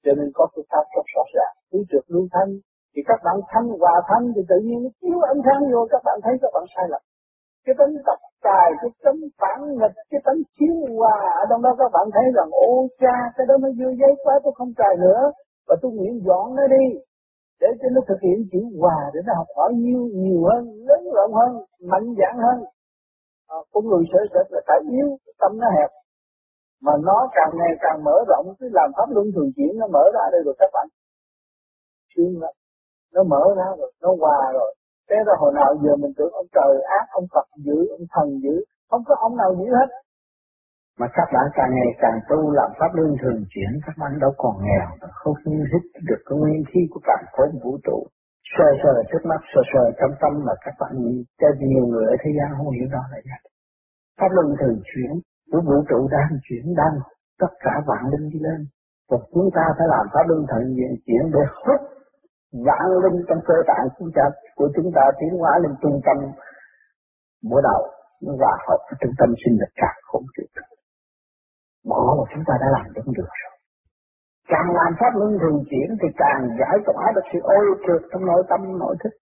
[0.05, 2.51] cho nên có phương pháp rất rõ ràng, cứ trượt lưu thanh,
[2.93, 6.03] thì các bạn thanh hòa thanh thì tự nhiên nó chiếu ánh sáng vô các
[6.07, 7.03] bạn thấy các bạn sai lầm.
[7.65, 11.71] Cái tấm tập tài, cái tấm phản nghịch, cái tấm chiếu hòa ở trong đó
[11.79, 14.95] các bạn thấy rằng ô cha cái đó nó dư giấy quá tôi không xài
[15.05, 15.23] nữa.
[15.69, 16.87] Và tôi nguyện dọn nó đi
[17.61, 21.03] để cho nó thực hiện chữ hòa để nó học hỏi nhiều nhiều hơn lớn
[21.17, 21.51] rộng hơn
[21.91, 22.59] mạnh dạn hơn.
[23.49, 25.09] À, con người sợ sệt là tại yếu
[25.41, 25.91] tâm nó hẹp.
[26.83, 30.05] Mà nó càng ngày càng mở rộng cứ làm pháp luân thường chuyển nó mở
[30.15, 30.87] ra đây rồi các bạn.
[32.15, 32.53] Xuyên lắm
[33.15, 34.75] nó mở ra rồi nó hòa rồi.
[35.11, 38.29] Thế ra hồi nào giờ mình tưởng ông trời ác, ông Phật dữ, ông thần
[38.45, 38.55] dữ,
[38.91, 39.89] không có ông nào dữ hết.
[41.01, 44.33] Mà các bạn càng ngày càng tu làm pháp luân thường chuyển, các bạn đâu
[44.43, 44.87] còn nghèo,
[45.21, 45.35] không
[45.73, 47.99] hít được cái nguyên khí của cả khối vũ trụ.
[48.55, 50.93] Sờ sờ trước mắt, sờ sờ trong tâm mà các bạn
[51.41, 53.37] cho nhiều người ở thế gian không hiểu đó là gì.
[54.19, 55.13] Pháp luân thường chuyển,
[55.51, 56.95] của vũ trụ đang chuyển, đang
[57.41, 58.61] tất cả vạn linh đi lên.
[59.11, 60.69] Và chúng ta phải làm pháp luân thường
[61.07, 61.81] chuyển để hút
[62.67, 64.25] vạn linh trong cơ tạng chúng ta
[64.61, 66.19] của chúng ta tiến hóa lên trung tâm
[67.51, 67.83] mỗi đầu
[68.27, 70.47] và hòa hợp với trung tâm sinh lực càng không chịu
[71.91, 73.55] bỏ mà chúng ta đã làm đúng được rồi.
[74.53, 78.27] Càng làm pháp luân thường chuyển thì càng giải tỏa được sự ô trượt trong
[78.27, 79.15] nội tâm, nội thức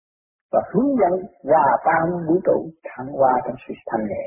[0.51, 1.13] và hướng dẫn
[1.49, 4.25] hòa tan vũ trụ, thăng hoa trong sự thanh nhẹ.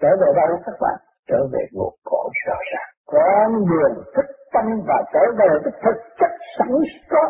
[0.00, 0.98] Trở về đâu các bạn?
[1.28, 2.90] Trở về một cổ rõ ràng.
[3.06, 6.68] Con đường thức tâm và trở về với thực chất sẵn
[7.10, 7.24] có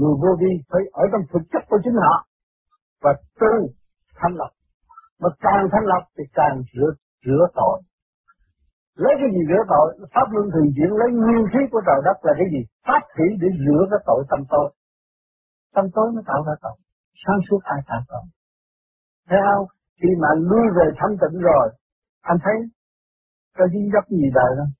[0.00, 2.16] người vô vi phải ở trong thực chất của chính họ.
[3.02, 3.52] Và tu
[4.18, 4.52] thanh lập
[5.20, 6.90] mà càng thanh lập thì càng rửa
[7.26, 7.78] rửa tội.
[9.02, 9.88] Lấy cái gì rửa tội?
[10.14, 12.60] Pháp luân thường chuyển lấy nguyên khí của trời đất là cái gì?
[12.86, 14.68] Pháp thủy để rửa cái tội tâm tôi
[15.74, 16.76] tâm tối nó tạo ra tội.
[17.22, 18.24] Sáng suốt ai tạo tội?
[19.28, 19.66] Thấy không?
[20.02, 21.66] Khi mà lui về thanh tịnh rồi,
[22.20, 22.54] anh thấy
[23.58, 24.72] có dính dấp gì đời không?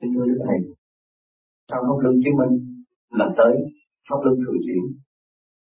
[0.00, 0.58] Kính thưa Đức Thầy,
[1.70, 2.54] trong pháp luân chứng minh
[3.18, 3.52] lần tới
[4.06, 4.82] pháp luân thường chuyển.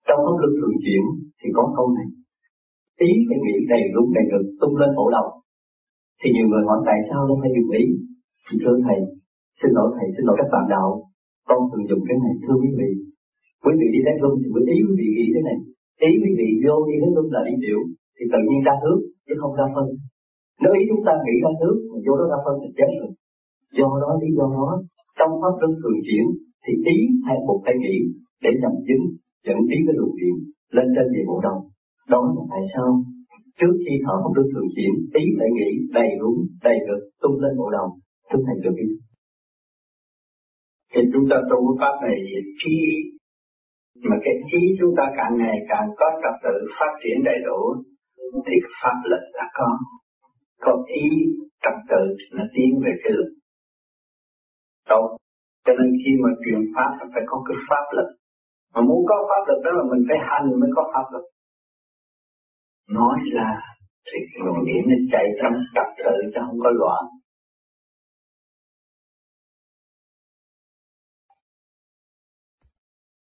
[0.07, 1.03] Trong pháp luân thường chuyển
[1.39, 2.07] thì có câu này,
[3.07, 5.27] ý phải nghĩ đầy đúng đầy được tung lên bộ đầu.
[6.19, 7.83] Thì nhiều người hỏi tại sao nó phải dùng ý?
[8.45, 8.99] Thì thưa Thầy,
[9.57, 10.89] xin lỗi Thầy, xin lỗi các bạn đạo,
[11.49, 12.89] con thường dùng cái này thưa quý vị.
[13.63, 15.57] Quý vị đi đến luân thì quý ý quý vị nghĩ thế này,
[16.07, 17.79] ý quý vị vô đi đến luân là đi tiểu,
[18.15, 19.85] thì tự nhiên ra nước chứ không ra phân.
[20.61, 23.11] Nếu ý chúng ta nghĩ ra nước mà vô đó ra phân thì chết rồi.
[23.77, 24.69] Do đó lý do đó,
[25.17, 26.25] trong pháp luân thường chuyển
[26.63, 27.97] thì ý hay một hay nghĩ
[28.43, 29.03] để nhằm chứng
[29.45, 30.35] dẫn ý cái luồng điện
[30.75, 31.57] lên trên địa bộ đầu.
[32.13, 32.89] Đó là tại sao
[33.59, 37.35] trước khi thở pháp luân thường chuyển ý phải nghĩ đầy đúng đầy ngực tung
[37.43, 37.87] lên bộ đầu.
[38.29, 38.91] Thưa thành được biết.
[40.93, 42.17] Thì chúng ta tu pháp này
[42.61, 42.75] khi
[44.09, 47.61] mà cái trí chúng ta càng ngày càng có trật tự phát triển đầy đủ
[48.45, 49.69] thì pháp lực là có
[50.61, 51.05] có ý
[51.63, 52.03] trật tự
[52.37, 53.31] nó tiến về cái lực
[54.89, 55.07] tốt
[55.65, 58.09] cho nên khi mà truyền pháp là phải có cái pháp lực.
[58.73, 61.25] Mà muốn có pháp lực đó là mình phải hành mới có pháp lực.
[62.97, 63.51] Nói là
[64.07, 67.03] thì luồng điển nó chạy trong tập tự chứ không có loạn.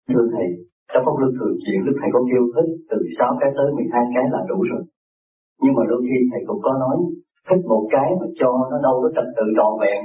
[0.08, 0.46] Thưa Thầy,
[0.92, 4.04] trong pháp luân thường chuyển Đức Thầy có kêu thích từ 6 cái tới 12
[4.14, 4.82] cái là đủ rồi.
[5.62, 6.96] Nhưng mà đôi khi Thầy cũng có nói
[7.48, 10.00] thích một cái mà cho nó đâu có trật tự trọn vẹn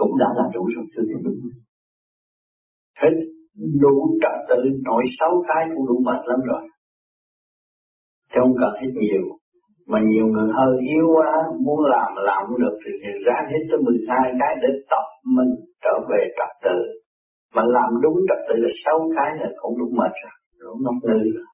[0.00, 1.04] cũng đã là đủ rồi thưa
[2.98, 3.16] Thầy hết
[3.84, 6.62] đủ trật tự nội sáu cái cũng đủ mệt lắm rồi.
[8.30, 9.24] Chứ không cần hết nhiều.
[9.90, 11.32] Mà nhiều người hơi yếu quá,
[11.66, 12.90] muốn làm làm không được thì
[13.26, 15.50] ra hết tới 12 cái để tập mình
[15.84, 16.78] trở về trật tự
[17.54, 20.98] mà làm đúng trật tự là sáu cái là cũng đúng mệt rồi, đúng ngốc
[21.02, 21.48] ngư rồi.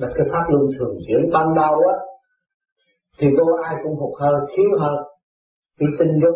[0.00, 1.96] Là cái pháp luân thường chuyển ban đầu á,
[3.18, 4.98] thì cô ai cũng hụt hơi, thiếu hơn
[5.80, 6.34] thì tinh dục.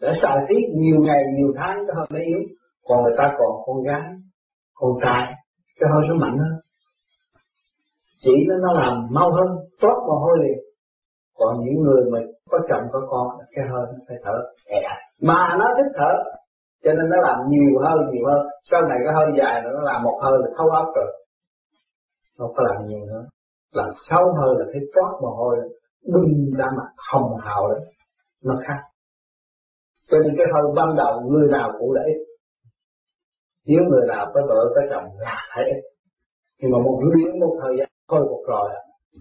[0.00, 2.40] Để xài tiết nhiều ngày, nhiều tháng cho hơi mới yếu.
[2.84, 4.02] Còn người ta còn con gái,
[4.74, 5.32] con trai,
[5.80, 6.60] cái hơi nó mạnh hơn.
[8.22, 9.48] Chỉ nó nó làm mau hơn,
[9.80, 10.70] tốt mồ hôi liền
[11.40, 12.18] còn những người mà
[12.50, 14.36] có chồng có con cái hơi nó phải thở
[15.20, 16.12] mà nó thích thở
[16.84, 20.02] cho nên nó làm nhiều hơn nhiều hơn sau này cái hơi dài nó làm
[20.02, 21.10] một hơi là thấu ấp rồi
[22.40, 23.24] không có làm nhiều nữa
[23.72, 25.56] làm xấu hơn là thấy toát mồ hôi
[26.12, 27.80] bưng ra mặt hồng hào đấy
[28.44, 28.80] nó khác.
[30.10, 32.18] Cho nên cái hơi ban đầu người nào cũng là ít.
[33.66, 35.80] Nếu người nào có vợ, có chồng là thấy ít.
[36.60, 38.70] Nhưng mà một biến một thời gian thôi một rồi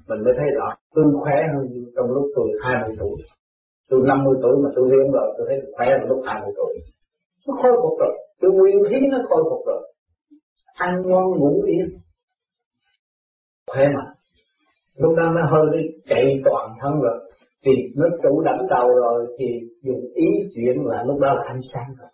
[0.08, 0.68] mình mới thấy rõ.
[0.96, 1.66] Tôi khỏe hơn
[1.96, 3.18] trong lúc tôi 20 tuổi.
[3.90, 6.74] Tôi 50 tuổi mà tôi riêng rồi, tôi thấy khỏe hơn lúc 20 tuổi.
[7.48, 8.14] Nó khôi phục rồi.
[8.42, 9.94] Tôi nguyên khí nó khôi phục rồi.
[10.74, 11.86] Ăn ngon, ngủ yên
[13.70, 14.04] khỏe mà,
[14.98, 17.20] lúc đó nó hơi đi chạy toàn thân rồi.
[17.66, 19.46] Thì nó chủ đảnh đầu rồi thì
[19.84, 22.10] dùng ý chuyển là lúc đó là ánh sáng rồi.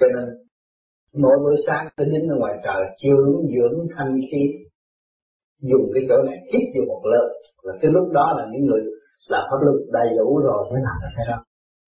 [0.00, 0.24] Cho nên,
[1.22, 4.42] mỗi buổi sáng tôi đứng ở ngoài trời dưỡng dưỡng, thanh khí.
[5.60, 7.28] Dùng cái chỗ này, hít vô một lớp.
[7.62, 8.80] Là cái lúc đó là những người
[9.28, 11.44] làm pháp lực đầy đủ rồi mới làm được cái đó.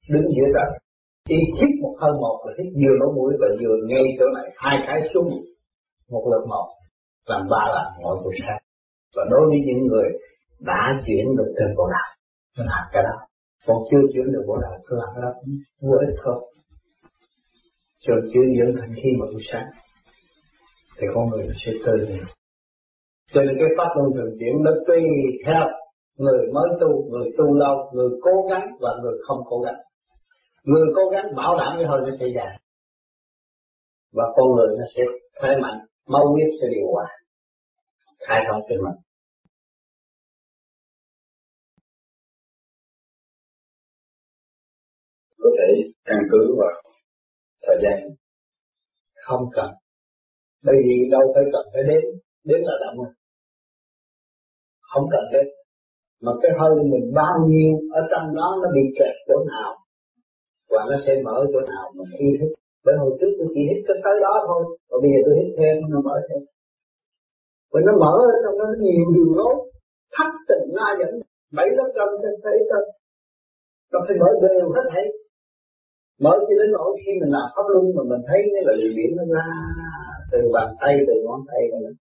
[0.09, 0.79] Đứng giữa trời,
[1.29, 4.51] chỉ hít một hơi một là hít vừa lỗ mũi và vừa ngay chỗ này,
[4.57, 5.31] hai cái xuống.
[6.11, 6.67] Một lượt một,
[7.27, 8.63] làm ba lần mỗi buổi sáng
[9.15, 10.09] và đối với những người
[10.61, 12.11] đã chuyển được trên bộ đạo
[12.57, 13.17] tôi làm cái đó.
[13.67, 15.33] Còn chưa chuyển được bộ đạo, tôi làm cái đó
[15.81, 16.53] vô ích thôi.
[18.01, 19.67] Cho chưa dẫn thành khi mà buổi sáng,
[20.99, 22.23] thì con người sẽ tự nhiên
[23.33, 25.03] cho nên cái pháp luân thường chuyển nó tùy
[25.47, 25.65] theo
[26.17, 29.81] người mới tu, người tu lâu, người cố gắng và người không cố gắng.
[30.65, 32.61] Người cố gắng bảo đảm cái hơi nó sẽ dài
[34.13, 35.03] và con người nó sẽ
[35.41, 35.79] khỏe mạnh
[36.09, 37.07] mau huyết sẽ điều hòa
[38.27, 38.99] khai thông trên mình
[45.43, 45.69] có thể
[46.05, 46.83] căn cứ vào
[47.67, 47.99] thời gian.
[49.27, 49.71] Không cần.
[50.65, 52.03] Bởi vì đâu phải cần phải đến
[52.49, 53.13] đến là động rồi,
[54.81, 55.47] không cần đến
[56.25, 59.71] mà cái hơi mình bao nhiêu ở trong đó nó bị kẹt chỗ nào
[60.73, 62.51] và nó sẽ mở chỗ nào mà ý thức.
[62.85, 65.49] Bởi hồi trước tôi chỉ hít cái tới đó thôi và bây giờ tôi hít
[65.59, 66.41] thêm nó mở thêm
[67.73, 69.55] và nó mở ở trong đó nó nhiều đường lối.
[70.15, 71.13] Thắt tình la dẫn
[71.59, 72.85] bảy lớp trong trên thấy trên
[73.93, 75.07] nó phải mở đều hết thấy.
[76.25, 78.93] Mở cho đến nỗi khi mình làm pháp luân mà mình thấy cái là điều
[78.97, 79.47] biển nó ra
[80.33, 81.97] từ bàn tay, từ ngón tay của mình.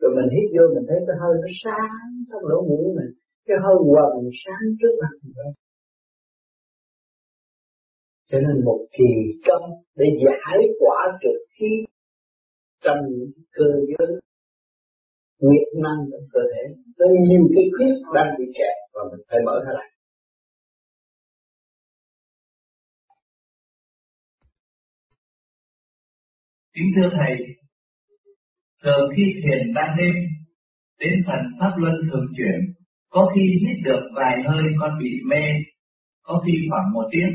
[0.00, 3.12] Rồi mình hít vô, mình thấy cái hơi nó sáng trong lỗ mũi mình.
[3.46, 5.54] Cái hơi quần sáng trước mặt mình
[8.30, 11.72] cho nên một kỳ công để giải quả trực khí
[12.84, 14.20] trong những cơ giới
[15.40, 16.62] nghiệp năng trong cơ thể.
[16.98, 19.90] Có nhiều cái khuyết đang bị kẹt và mình phải mở ra lại.
[26.74, 27.36] Kính thưa thầy
[28.82, 30.14] giờ khi thiền ban đêm
[31.00, 32.74] đến phần pháp luân thường chuyển
[33.10, 35.44] có khi hít được vài hơi con bị mê
[36.30, 37.32] có khi khoảng một tiếng.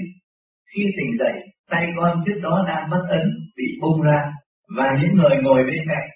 [0.74, 1.34] Khi tỉnh dậy,
[1.70, 3.28] tay con trước đó đang bất ấn,
[3.58, 4.34] bị bung ra,
[4.78, 6.10] và những người ngồi bên cạnh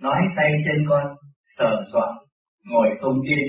[0.00, 1.06] nói tay chân con
[1.56, 2.10] sờ soạn,
[2.64, 3.48] ngồi không yên.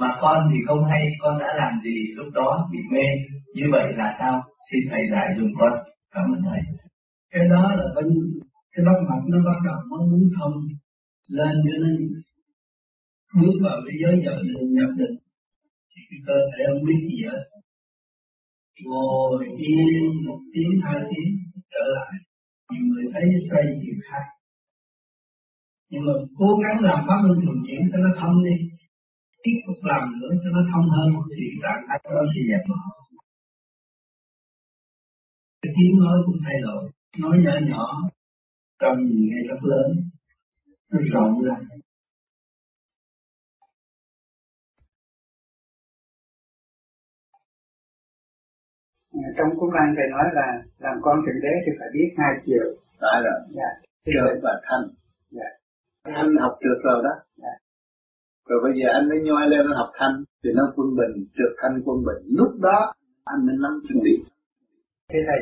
[0.00, 3.06] Mà con thì không hay con đã làm gì lúc đó bị mê,
[3.54, 4.42] như vậy là sao?
[4.70, 5.72] Xin thầy giải dùm con.
[6.14, 6.60] Cảm ơn thầy.
[7.32, 8.06] Cái đó là bên
[8.72, 10.54] cái bắp mặt nó bắt đầu nó muốn thông
[11.28, 11.88] lên cho nó
[13.40, 15.16] bước vào cái giới giờ định nhập định
[15.90, 17.42] thì cái cơ thể không biết gì hết
[18.84, 21.30] ngồi yên một tiếng hai tiếng
[21.72, 22.12] trở lại
[22.70, 24.26] nhiều người thấy xoay chuyện khác
[25.92, 28.56] nhưng mà cố gắng làm pháp luân thường chuyển cho nó thông đi.
[29.42, 32.62] Tiếp tục làm nữa cho nó thông hơn thì trạng thái đó thì dẹp
[35.62, 36.82] cái tiếng nói cũng thay đổi.
[37.22, 37.86] Nói nhỏ nhỏ
[38.80, 39.90] trong nhìn nghe rất lớn
[40.90, 41.56] nó rộng ra.
[49.36, 52.66] Trong cuốn văn thầy nói là làm con thượng đế thì phải biết hai chiều.
[53.00, 53.70] Phải rồi dạ.
[54.04, 54.84] Chiều và thanh
[55.30, 55.61] dạ
[56.04, 57.14] thanh học được rồi đó.
[57.36, 57.54] Dạ.
[58.48, 61.52] rồi bây giờ anh mới nhoi lên nó học thanh thì nó quân bình trượt
[61.62, 62.22] thanh quân bình.
[62.38, 62.92] Lúc đó
[63.24, 64.14] anh mới nắm chuẩn bị
[65.10, 65.40] thế thầy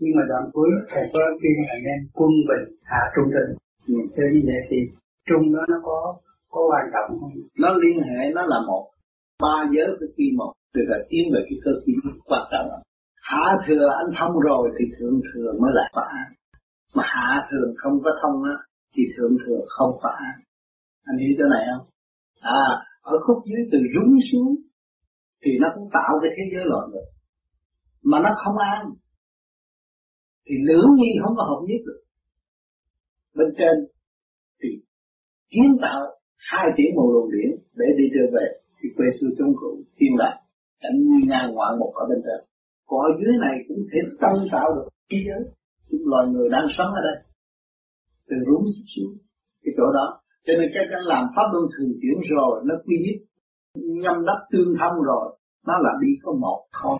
[0.00, 3.50] nhưng mà đoạn cuối thầy có khuyên là nên quân bình hạ trung tình.
[3.88, 3.94] Ừ.
[4.16, 4.76] theo như vậy thì
[5.28, 6.16] trung đó nó có
[6.50, 7.30] có quan trọng không?
[7.58, 8.86] Nó liên hệ nó là một.
[9.42, 11.92] Ba giới với khi một từ là tiến về cái cơ khí
[12.24, 12.66] quan trọng.
[13.22, 16.10] Hạ thừa anh thông rồi thì thượng thừa mới là phá.
[16.94, 18.56] Mà hạ thường không có thông á
[18.94, 20.16] thì thượng thừa không phá
[21.04, 21.86] anh hiểu chỗ này không?
[22.40, 22.66] À
[23.00, 24.50] ở khúc dưới từ rúng xuống,
[25.42, 27.06] thì nó cũng tạo cái thế giới loạn rồi.
[28.02, 28.84] Mà nó không an.
[30.46, 32.00] Thì lưỡng nghi không có hợp nhất được.
[33.36, 33.76] Bên trên,
[34.60, 34.68] thì
[35.50, 36.00] kiến tạo
[36.50, 38.46] hai tiếng một luồng điển để đi trở về
[38.78, 40.36] thì quê sư chống cụ thiên lạc
[40.80, 42.40] cảnh nguyên ngang ngoại một ở bên trên.
[42.86, 45.42] Còn ở dưới này cũng thể tăng tạo được thế giới.
[45.90, 47.29] Chúng loài người đang sống ở đây
[48.30, 49.14] từ rúng xuống,
[49.62, 50.06] cái chỗ đó.
[50.46, 53.18] Cho nên cái anh làm pháp luân thường chuyển rồi, nó quy nhất,
[54.04, 55.26] nhâm đắp tương thông rồi,
[55.66, 56.98] nó là đi có một thôi.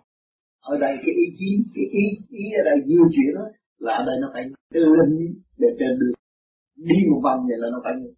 [0.72, 2.04] Ở đây cái ý chí, cái ý
[2.42, 3.44] ý ở đây di chuyển đó
[3.78, 5.10] là ở đây nó phải lên
[5.58, 6.12] để trên được
[6.76, 8.10] đi một vòng vậy là nó phải như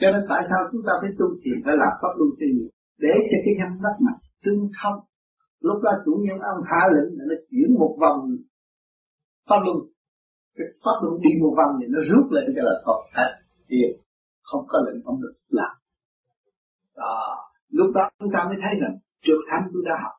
[0.00, 2.68] cho nên tại sao chúng ta phải tu thiền phải làm pháp luân thường
[3.04, 4.98] để cho cái nhâm đắp mặt tương thông.
[5.60, 8.18] Lúc đó chủ nhân ông hạ lĩnh là nó chuyển một vòng
[9.48, 9.78] pháp luân
[10.56, 13.30] cái pháp luân đi một vòng thì nó rút lên cái là thật hết
[13.68, 13.76] thì
[14.42, 15.74] không có lệnh không được làm.
[16.96, 17.18] Đó.
[17.78, 18.94] Lúc đó chúng ta mới thấy rằng
[19.24, 20.16] trước thánh tôi đã học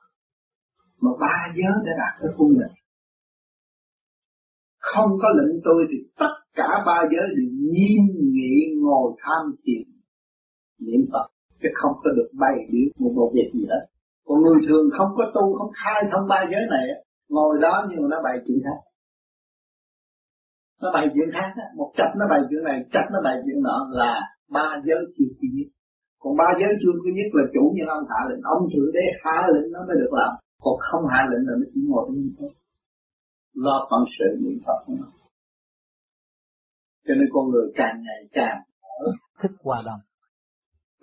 [1.02, 2.76] mà ba giới đã đạt tới khuôn lệnh
[4.94, 9.84] không có lệnh tôi thì tất cả ba giới đều nghiêm nghị ngồi tham thiền
[10.86, 11.28] niệm Phật.
[11.62, 13.84] Chứ không có được bay biểu một một việc gì hết.
[14.26, 16.86] Còn người thường không có tu, không khai thông ba giới này
[17.30, 18.80] ngồi đó nhưng mà nó bày chuyện khác
[20.82, 21.50] nó bày chuyện khác
[21.80, 24.14] một chập nó bày chuyện này chập nó bày chuyện nọ là
[24.56, 25.70] ba giới chưa chi nhất.
[26.22, 28.42] Còn ba giới chưa chi nhất là chủ nhân ông hạ lệnh.
[28.56, 30.32] Ông thượng đế hạ lệnh nó mới được làm.
[30.64, 32.48] Còn không hạ lệnh là nó chỉ ngồi như thế
[33.56, 35.08] lo phận sự niệm phật nó
[37.08, 38.58] cho nên con người càng ngày càng
[39.42, 40.00] thích hòa đồng.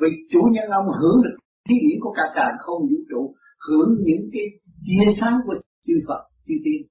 [0.01, 1.37] Vì chủ nhân ông hưởng được
[1.68, 3.35] thí điển của cả càng không vũ trụ
[3.68, 4.47] hưởng những cái
[4.87, 5.55] tia sáng của
[5.87, 6.83] chư Phật chư tiên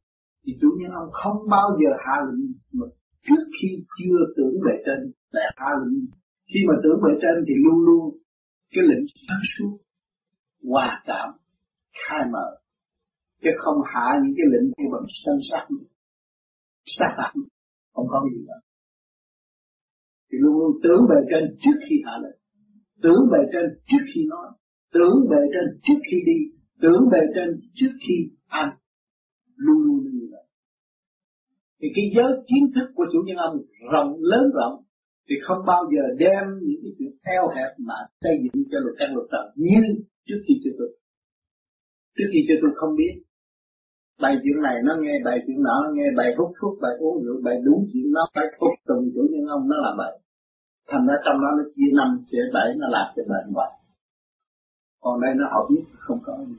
[0.45, 2.85] thì chủ nhân ông không bao giờ hạ lệnh mà
[3.27, 6.05] trước khi chưa tưởng về trên lại hạ lệnh.
[6.53, 8.17] Khi mà tưởng về trên thì luôn luôn
[8.73, 9.77] cái lệnh sáng suốt,
[10.69, 11.29] hòa cảm,
[12.01, 12.47] khai mở.
[13.43, 15.65] Chứ không hạ những cái lệnh như bằng sân sát
[16.85, 17.33] sát phạm
[17.93, 18.57] không có gì cả.
[20.31, 22.39] Thì luôn luôn tưởng về trên trước khi hạ lệnh.
[23.03, 24.47] Tưởng về trên trước khi nói.
[24.93, 26.39] Tưởng về trên trước khi đi.
[26.81, 28.15] Tưởng về trên trước khi
[28.47, 28.69] ăn
[29.65, 30.45] luôn luôn như vậy.
[31.79, 33.55] Thì cái giới kiến thức của chủ nhân ông
[33.93, 34.75] rộng, lớn rộng,
[35.27, 38.95] thì không bao giờ đem những cái chuyện eo hẹp mà xây dựng cho luật
[38.99, 39.81] căn luật trần như
[40.27, 40.89] trước khi chưa tôi
[42.17, 43.13] trước khi chưa tôi không biết.
[44.21, 47.23] Bài chuyện này nó nghe, bài chuyện nọ nó nghe, bài hút thuốc, bài uống
[47.23, 50.13] rượu, bài đúng chuyện nó phải phục tùng chủ nhân ông, nó là vậy.
[50.89, 53.71] Thành ra trong đó nó chia năm sẽ bảy, nó làm cho bệnh hoài
[55.01, 56.55] còn đây nó học biết không có gì.